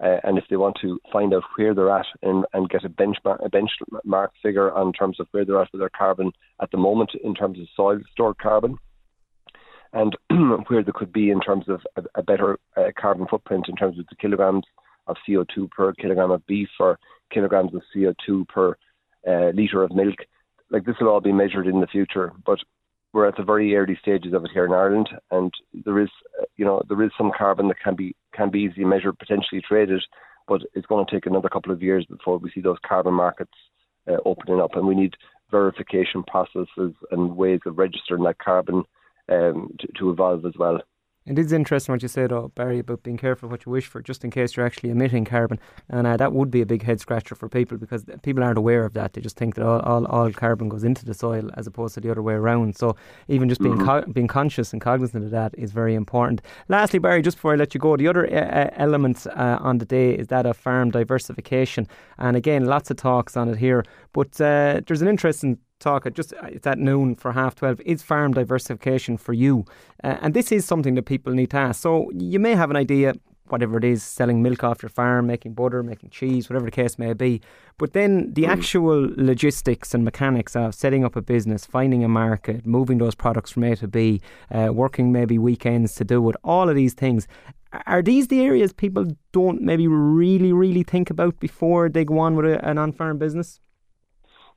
[0.00, 2.88] Uh, and if they want to find out where they're at and, and get a
[2.88, 6.76] benchmark, a benchmark figure on terms of where they're at with their carbon at the
[6.76, 8.76] moment in terms of soil stored carbon,
[9.94, 10.16] and
[10.68, 13.98] where there could be in terms of a, a better uh, carbon footprint in terms
[13.98, 14.64] of the kilograms
[15.06, 16.98] of CO2 per kilogram of beef or
[17.32, 18.76] kilograms of CO2 per
[19.26, 20.16] uh, litre of milk,
[20.70, 22.58] like this will all be measured in the future, but
[23.12, 25.52] we're at the very early stages of it here in Ireland, and
[25.84, 26.08] there is,
[26.40, 29.62] uh, you know, there is some carbon that can be can be easily measured, potentially
[29.66, 30.02] traded,
[30.48, 33.52] but it's going to take another couple of years before we see those carbon markets
[34.08, 35.14] uh, opening up, and we need
[35.50, 38.82] verification processes and ways of registering that carbon
[39.28, 40.80] um, to, to evolve as well.
[41.26, 44.02] It is interesting what you said, oh, Barry, about being careful what you wish for,
[44.02, 45.58] just in case you're actually emitting carbon.
[45.88, 48.84] And uh, that would be a big head scratcher for people because people aren't aware
[48.84, 49.14] of that.
[49.14, 52.02] They just think that all, all, all carbon goes into the soil as opposed to
[52.02, 52.76] the other way around.
[52.76, 52.94] So
[53.28, 53.86] even just being mm-hmm.
[53.86, 56.42] co- being conscious and cognizant of that is very important.
[56.68, 59.78] Lastly, Barry, just before I let you go, the other uh, uh element uh, on
[59.78, 61.88] the day is that of farm diversification.
[62.18, 63.82] And again, lots of talks on it here.
[64.12, 68.02] But uh, there's an interesting talk at just it's at noon for half 12 is
[68.02, 69.64] farm diversification for you?
[70.02, 71.80] Uh, and this is something that people need to ask.
[71.80, 73.14] So you may have an idea
[73.48, 76.98] whatever it is selling milk off your farm making butter making cheese whatever the case
[76.98, 77.40] may be.
[77.76, 78.48] But then the mm.
[78.48, 83.50] actual logistics and mechanics of setting up a business finding a market moving those products
[83.50, 84.20] from A to B
[84.50, 87.28] uh, working maybe weekends to do it all of these things.
[87.86, 92.36] Are these the areas people don't maybe really really think about before they go on
[92.36, 93.60] with a, an on-farm business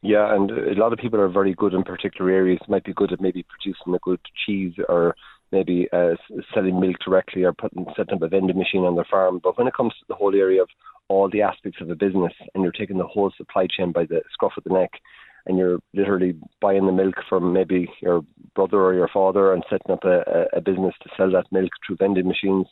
[0.02, 2.60] yeah, and a lot of people are very good in particular areas.
[2.68, 5.16] Might be good at maybe producing a good cheese or
[5.52, 6.16] maybe uh,
[6.54, 9.40] selling milk directly or putting setting up a vending machine on their farm.
[9.42, 10.70] But when it comes to the whole area of
[11.10, 14.22] all the aspects of a business, and you're taking the whole supply chain by the
[14.32, 14.92] scruff of the neck,
[15.46, 18.22] and you're literally buying the milk from maybe your
[18.56, 21.96] brother or your father and setting up a, a business to sell that milk through
[21.96, 22.68] vending machines,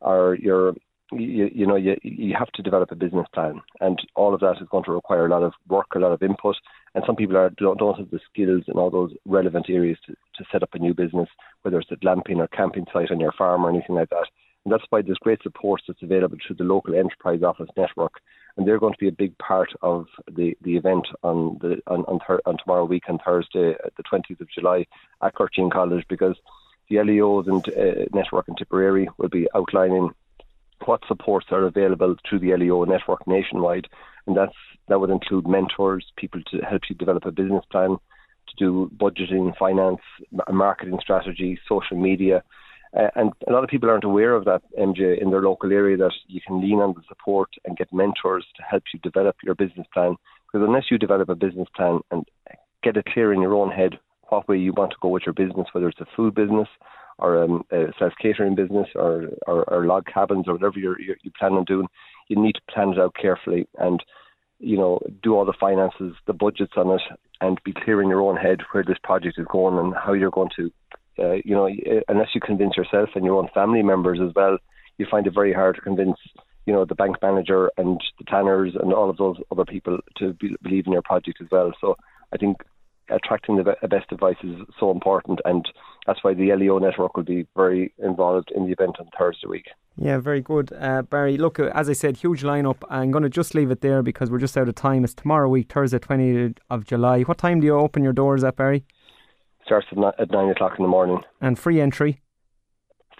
[0.00, 0.74] or you're
[1.12, 4.56] you, you know, you, you have to develop a business plan, and all of that
[4.60, 6.56] is going to require a lot of work, a lot of input,
[6.94, 10.12] and some people are don't, don't have the skills in all those relevant areas to,
[10.12, 11.28] to set up a new business,
[11.62, 14.26] whether it's a glamping or camping site on your farm or anything like that.
[14.64, 18.14] And that's why there's great support that's available through the local enterprise office network,
[18.56, 22.00] and they're going to be a big part of the, the event on the on
[22.06, 24.86] on, thir- on tomorrow week on Thursday, uh, the 20th of July
[25.22, 26.36] at Gurteen College, because
[26.88, 30.10] the LEOs and uh, network in Tipperary will be outlining
[30.86, 33.86] what supports are available through the LEO network nationwide,
[34.26, 34.54] and that's
[34.88, 37.96] that would include mentors, people to help you develop a business plan,
[38.48, 40.00] to do budgeting, finance,
[40.50, 42.42] marketing strategy, social media.
[42.96, 45.96] Uh, and a lot of people aren't aware of that, MJ, in their local area,
[45.96, 49.54] that you can lean on the support and get mentors to help you develop your
[49.54, 50.16] business plan.
[50.46, 52.24] Because unless you develop a business plan and
[52.82, 55.32] get it clear in your own head what way you want to go with your
[55.32, 56.68] business, whether it's a food business
[57.18, 61.30] or um, a self catering business or, or, or, log cabins or whatever you're, you
[61.38, 61.86] plan on doing,
[62.28, 64.02] you need to plan it out carefully and
[64.58, 67.02] you know do all the finances, the budgets on it,
[67.40, 70.30] and be clear in your own head where this project is going and how you're
[70.30, 70.70] going to.
[71.16, 71.68] Uh, you know,
[72.08, 74.58] unless you convince yourself and your own family members as well,
[74.98, 76.16] you find it very hard to convince
[76.66, 80.32] you know the bank manager and the tanners and all of those other people to
[80.34, 81.72] be, believe in your project as well.
[81.80, 81.96] So
[82.32, 82.62] I think
[83.10, 85.66] attracting the best advice is so important, and
[86.06, 89.66] that's why the LEO network will be very involved in the event on Thursday week.
[89.96, 91.36] Yeah, very good, uh, Barry.
[91.36, 92.82] Look, uh, as I said, huge lineup.
[92.90, 95.04] I'm going to just leave it there because we're just out of time.
[95.04, 97.22] It's tomorrow week, Thursday, 20th of July.
[97.22, 98.84] What time do you open your doors at, Barry?
[99.64, 101.20] Starts at, at 9 o'clock in the morning.
[101.40, 102.20] And free entry?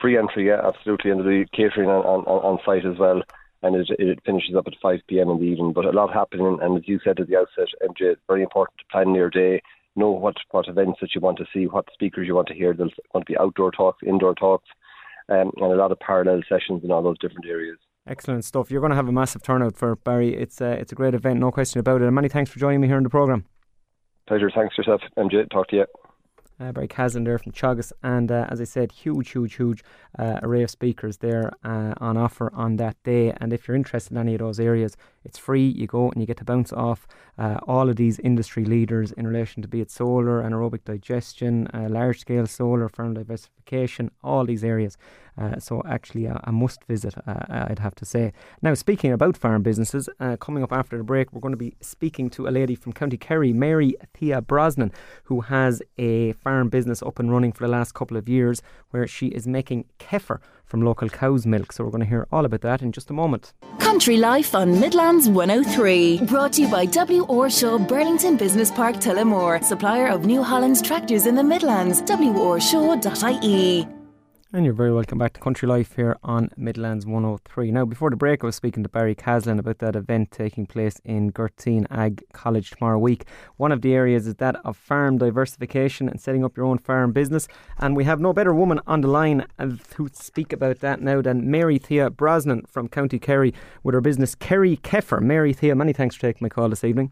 [0.00, 1.10] Free entry, yeah, absolutely.
[1.10, 3.22] And the catering on, on, on site as well
[3.64, 5.30] and it, it finishes up at 5 p.m.
[5.30, 5.72] in the evening.
[5.72, 8.78] But a lot happening, and as you said at the outset, MJ, it's very important
[8.78, 9.62] to plan your day,
[9.96, 12.74] know what, what events that you want to see, what speakers you want to hear.
[12.74, 14.68] There's going to be outdoor talks, indoor talks,
[15.28, 17.78] um, and a lot of parallel sessions in all those different areas.
[18.06, 18.70] Excellent stuff.
[18.70, 20.34] You're going to have a massive turnout for Barry.
[20.34, 22.04] It's a, it's a great event, no question about it.
[22.04, 23.46] And many thanks for joining me here in the programme.
[24.26, 24.50] Pleasure.
[24.54, 25.48] Thanks yourself, MJ.
[25.50, 25.86] Talk to you
[26.60, 27.92] uh, Barry Caslin there from Teagasc.
[28.02, 29.84] And uh, as I said, huge, huge, huge
[30.18, 33.32] uh, array of speakers there uh, on offer on that day.
[33.40, 35.66] And if you're interested in any of those areas, it's free.
[35.66, 37.06] You go and you get to bounce off
[37.38, 41.88] uh, all of these industry leaders in relation to be it solar, anaerobic digestion, uh,
[41.88, 44.96] large scale solar, farm diversification, all these areas.
[45.36, 48.32] Uh, so actually a, a must visit, uh, I'd have to say.
[48.62, 51.74] Now, speaking about farm businesses, uh, coming up after the break, we're going to be
[51.80, 54.92] speaking to a lady from County Kerry, Mary Thea Brosnan,
[55.24, 59.08] who has a farm business up and running for the last couple of years, where
[59.08, 61.72] she is making kefir from local cow's milk.
[61.72, 63.52] So we're going to hear all about that in just a moment.
[63.78, 66.22] Country Life on Midlands 103.
[66.26, 67.24] Brought to you by W.
[67.26, 72.02] Orshaw Burlington Business Park Tullamore, supplier of New Holland's tractors in the Midlands.
[72.02, 73.86] WORshaw.ie.
[74.54, 77.72] And you're very welcome back to Country Life here on Midlands 103.
[77.72, 81.00] Now, before the break, I was speaking to Barry Caslin about that event taking place
[81.04, 83.26] in Gurteen Ag College tomorrow week.
[83.56, 87.10] One of the areas is that of farm diversification and setting up your own farm
[87.10, 87.48] business.
[87.78, 91.20] And we have no better woman on the line uh, to speak about that now
[91.20, 93.52] than Mary Thea Brosnan from County Kerry
[93.82, 95.20] with her business Kerry Kefir.
[95.20, 97.10] Mary Thea, many thanks for taking my call this evening.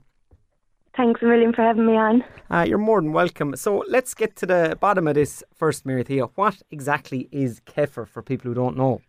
[0.96, 2.22] Thanks a million for having me on.
[2.50, 3.56] Uh, you're more than welcome.
[3.56, 6.26] So let's get to the bottom of this first, Mary Thea.
[6.34, 9.00] What exactly is kefir for people who don't know?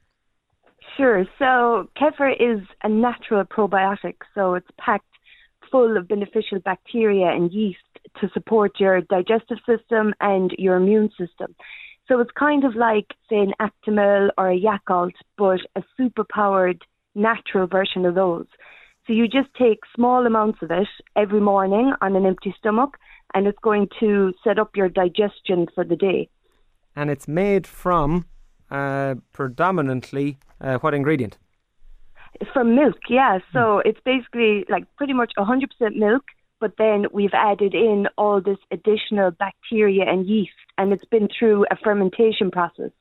[0.96, 1.26] Sure.
[1.40, 4.16] So kefir is a natural probiotic.
[4.34, 5.06] So it's packed
[5.72, 7.80] full of beneficial bacteria and yeast
[8.22, 11.56] to support your digestive system and your immune system.
[12.08, 16.84] So it's kind of like, say, an Actimel or a Yakult, but a super powered
[17.16, 18.46] natural version of those.
[19.06, 22.98] So you just take small amounts of it every morning on an empty stomach,
[23.34, 26.30] and it's going to set up your digestion for the day.
[26.96, 28.26] And it's made from
[28.72, 31.38] uh, predominantly uh, what ingredient?
[32.54, 33.40] From milk, yeah.
[33.52, 33.82] So mm.
[33.86, 36.24] it's basically like pretty much 100% milk,
[36.60, 41.66] but then we've added in all this additional bacteria and yeast, and it's been through
[41.72, 42.92] a fermentation process.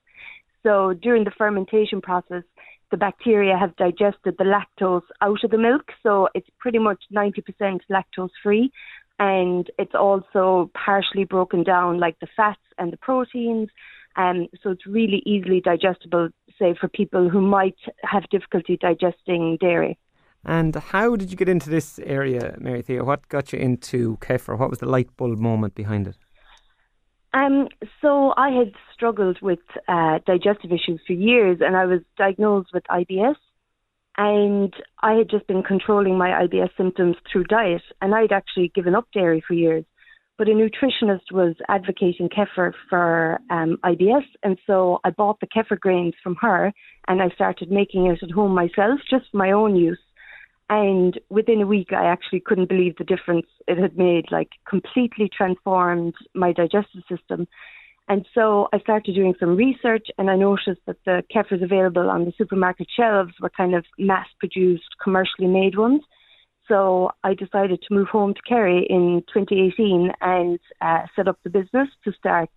[0.63, 2.43] So during the fermentation process,
[2.93, 7.81] the bacteria have digested the lactose out of the milk, so it's pretty much 90%
[7.91, 8.71] lactose free.
[9.19, 13.71] And it's also partially broken down, like the fats and the proteins.
[14.17, 16.29] Um, so it's really easily digestible,
[16.59, 19.99] say, for people who might have difficulty digesting dairy.
[20.45, 23.05] And how did you get into this area, Mary Thea?
[23.05, 24.59] What got you into kefir?
[24.59, 26.17] What was the light bulb moment behind it?
[27.35, 27.69] Um,
[28.03, 32.85] so I had struggled with uh, digestive issues for years, and I was diagnosed with
[32.91, 33.37] IBS.
[34.19, 38.95] And I had just been controlling my IBS symptoms through diet, and I'd actually given
[38.95, 39.85] up dairy for years.
[40.39, 45.79] but a nutritionist was advocating kefir for um, IBS, and so I bought the kefir
[45.79, 46.73] grains from her,
[47.07, 50.01] and I started making it at home myself, just for my own use.
[50.75, 55.29] And within a week, I actually couldn't believe the difference it had made, like completely
[55.29, 57.47] transformed my digestive system.
[58.09, 62.25] And so I started doing some research and I noticed that the kefirs available on
[62.25, 66.01] the supermarket shelves were kind of mass produced, commercially made ones.
[66.69, 71.51] So I decided to move home to Kerry in 2018 and uh, set up the
[71.51, 72.49] business to start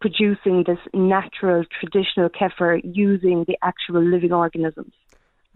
[0.00, 4.94] producing this natural, traditional kefir using the actual living organisms.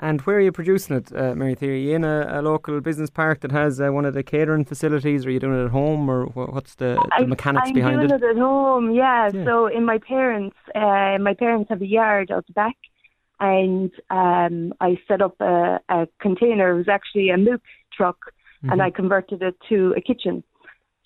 [0.01, 1.71] And where are you producing it, uh, Mary Thea?
[1.71, 4.65] Are you in a, a, local business park that has uh, one of the catering
[4.65, 5.27] facilities?
[5.27, 8.13] Or are you doing it at home, or what's the, the mechanics I'm behind it?
[8.13, 8.91] I'm doing it at home.
[8.93, 9.31] Yeah.
[9.33, 9.45] yeah.
[9.45, 12.77] So in my parents, uh, my parents have a yard out the back,
[13.41, 16.71] and um, I set up a, a container.
[16.71, 18.19] It was actually a milk truck,
[18.63, 18.71] mm-hmm.
[18.71, 20.45] and I converted it to a kitchen.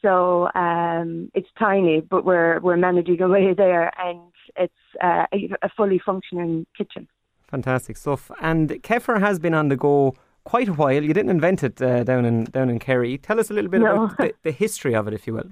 [0.03, 4.21] So um, it's tiny, but we're we're managing away there, and
[4.57, 7.09] it's uh, a, a fully functioning kitchen.
[7.53, 8.31] Fantastic stuff.
[8.41, 11.05] And Kefir has been on the go quite a while.
[11.05, 13.19] You didn't invent it uh, down in down in Kerry.
[13.19, 14.05] Tell us a little bit no.
[14.05, 15.51] about the, the, history of it, if you will.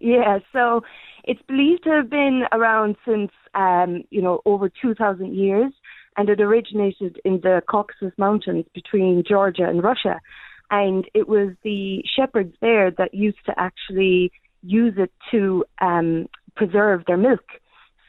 [0.00, 0.82] Yeah, so
[1.22, 5.72] it's believed to have been around since um, you know over two thousand years,
[6.16, 10.20] and it originated in the Caucasus Mountains between Georgia and Russia,
[10.68, 14.32] and it was the shepherds there that used to actually
[14.64, 17.44] use it to um, preserve their milk.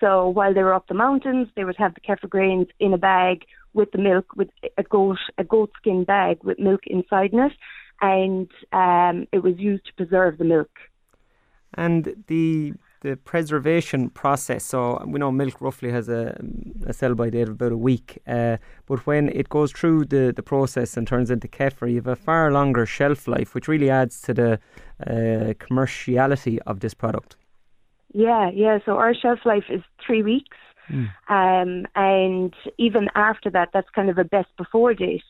[0.02, 2.97] So while they were up the mountains, they would have the kefir grains in a
[2.97, 7.54] bag with the milk, with a goat a goat skin bag with milk inside it,
[8.02, 10.72] and um, it was used to preserve the milk.
[11.76, 14.64] And the the preservation process.
[14.64, 16.39] So we know milk roughly has a,
[16.86, 20.32] a sell by date of about a week, uh, but when it goes through the,
[20.36, 23.89] the process and turns into kefir, you have a far longer shelf life, which really
[23.89, 24.60] adds to the
[25.08, 27.38] uh, commerciality of this product.
[28.14, 28.80] Yeah, yeah.
[28.86, 30.57] So our shelf life is three weeks.
[30.89, 31.07] Mm.
[31.30, 35.24] Um, and even after that, that's kind of a best before date.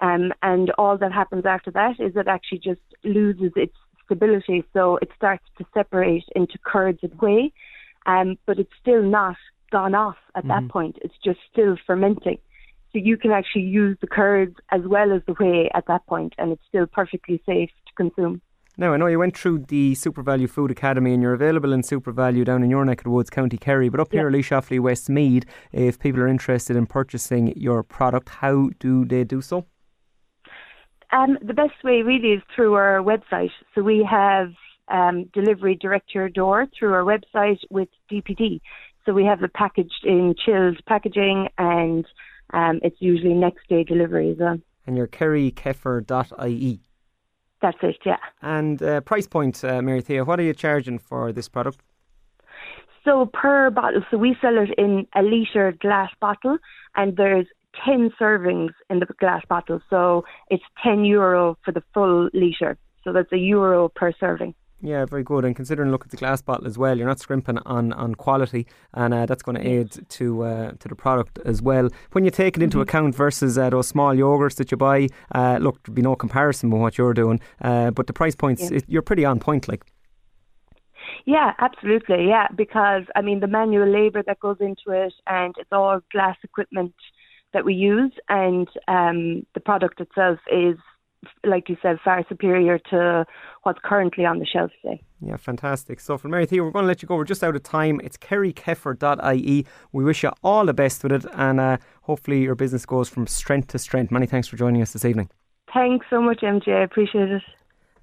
[0.00, 3.74] Um, and all that happens after that is it actually just loses its
[4.04, 4.64] stability.
[4.74, 7.52] So it starts to separate into curds and whey.
[8.04, 9.36] Um, but it's still not
[9.72, 10.66] gone off at mm-hmm.
[10.66, 10.98] that point.
[11.02, 12.38] It's just still fermenting.
[12.92, 16.34] So you can actually use the curds as well as the whey at that point,
[16.38, 18.40] and it's still perfectly safe to consume.
[18.78, 22.44] Now, I know you went through the SuperValu Food Academy and you're available in SuperValu
[22.44, 25.46] down in your neck of the woods, County Kerry, but up here, Laois Offaly, Westmeath,
[25.72, 29.64] if people are interested in purchasing your product, how do they do so?
[31.10, 33.48] Um, the best way really is through our website.
[33.74, 34.52] So we have
[34.88, 38.60] um, delivery direct to your door through our website with DPD.
[39.06, 42.04] So we have it packaged in chilled packaging and
[42.52, 44.58] um, it's usually next day delivery as well.
[44.86, 46.80] And you're kerrykefir.ie.
[47.62, 48.18] That's it, yeah.
[48.42, 51.80] And uh, price point, uh, Mary Thea, what are you charging for this product?
[53.04, 56.58] So per bottle, so we sell it in a litre glass bottle,
[56.96, 57.46] and there's
[57.84, 59.80] 10 servings in the glass bottle.
[59.88, 62.76] So it's 10 euro for the full litre.
[63.04, 64.54] So that's a euro per serving.
[64.82, 65.44] Yeah, very good.
[65.44, 68.66] And considering look at the glass bottle as well, you're not scrimping on, on quality,
[68.92, 71.88] and uh, that's going to aid to uh, to the product as well.
[72.12, 72.82] When you take it into mm-hmm.
[72.82, 76.70] account versus uh, those small yogurts that you buy, uh, look, there'd be no comparison
[76.70, 77.40] with what you're doing.
[77.62, 78.78] Uh, but the price points, yeah.
[78.78, 79.84] it, you're pretty on point, like.
[81.24, 82.28] Yeah, absolutely.
[82.28, 86.36] Yeah, because I mean the manual labour that goes into it, and it's all glass
[86.44, 86.94] equipment
[87.54, 90.76] that we use, and um, the product itself is
[91.44, 93.24] like you said, far superior to
[93.62, 95.02] what's currently on the shelf today.
[95.20, 96.24] Yeah, fantastic stuff.
[96.24, 97.16] And Mary Thea, we're going to let you go.
[97.16, 98.00] We're just out of time.
[98.04, 99.66] It's kerrykefir.ie.
[99.92, 103.26] We wish you all the best with it and uh, hopefully your business goes from
[103.26, 104.10] strength to strength.
[104.10, 105.30] Many thanks for joining us this evening.
[105.72, 106.68] Thanks so much, MJ.
[106.68, 107.42] I appreciate it.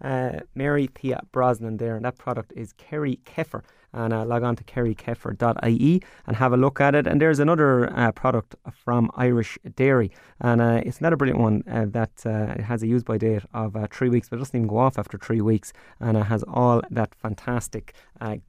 [0.02, 3.64] Uh, Mary Thea Brosnan there, and that product is Kerry Kefir
[3.94, 7.08] and uh, log on to kerrykefir.ie and have a look at it.
[7.08, 11.64] And there's another uh, product from Irish Dairy, and uh, it's not a brilliant one
[11.70, 14.56] uh, that uh, has a use by date of uh, three weeks, but it doesn't
[14.56, 17.94] even go off after three weeks, and it has all that fantastic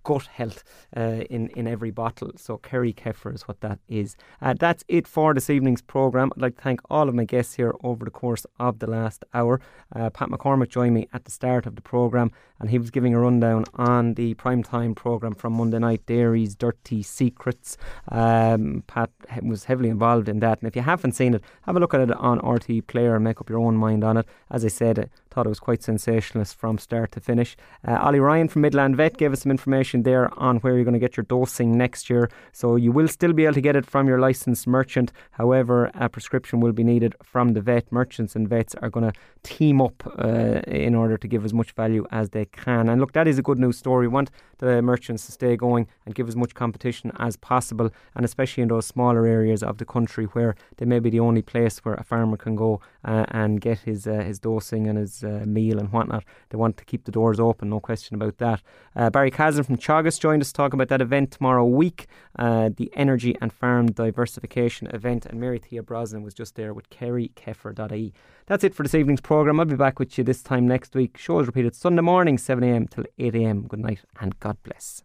[0.04, 0.62] gut health
[0.94, 2.30] in in every bottle.
[2.36, 4.16] So Kerry Kefir is what that is.
[4.40, 6.30] that's it for this evening's program.
[6.36, 9.24] I'd like to thank all of my guests here over the course of the last
[9.34, 9.60] hour.
[9.92, 12.30] Pat McCormack joined me at the start of the program,
[12.60, 16.54] and he was giving a rundown on the prime time program from Monday night, Dairy's
[16.54, 17.76] Dirty Secrets.
[18.10, 19.10] Um, Pat
[19.42, 20.60] was heavily involved in that.
[20.60, 23.24] And if you haven't seen it, have a look at it on RTÉ Player and
[23.24, 24.26] make up your own mind on it.
[24.50, 27.56] As I said, thought it was quite sensationalist from start to finish.
[27.86, 30.94] Uh, Ollie Ryan from Midland Vet gave us some information there on where you're going
[30.94, 32.30] to get your dosing next year.
[32.52, 35.12] So you will still be able to get it from your licensed merchant.
[35.32, 37.90] However, a prescription will be needed from the vet.
[37.90, 41.72] Merchants and vets are going to team up uh, in order to give as much
[41.72, 42.88] value as they can.
[42.88, 44.06] And look, that is a good news story.
[44.06, 48.24] We want the merchants to stay going and give as much competition as possible, and
[48.24, 51.78] especially in those smaller areas of the country where they may be the only place
[51.84, 55.46] where a farmer can go uh, and get his uh, his dosing and his uh,
[55.46, 56.24] meal and whatnot.
[56.50, 58.62] They want to keep the doors open, no question about that.
[58.94, 62.06] Uh, Barry Caslin from Teagasc joined us talking about that event tomorrow week,
[62.38, 66.90] uh, the Energy and Farm Diversification event, and Mary Thea Brosnan was just there with
[66.90, 68.12] kerrykefir.ie.
[68.46, 69.60] That's it for this evening's programme.
[69.60, 71.16] I'll be back with you this time next week.
[71.16, 73.68] Show is repeated Sunday morning, 7am till 8am.
[73.68, 75.02] Good night and God bless.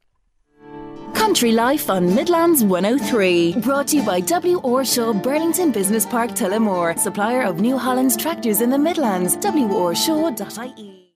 [1.30, 3.58] Country Life on Midlands 103.
[3.62, 4.58] Brought to you by W.
[4.62, 9.38] Orshaw Burlington Business Park Tullamore, supplier of New Holland's tractors in the Midlands.
[9.38, 11.00] WORshaw.ie.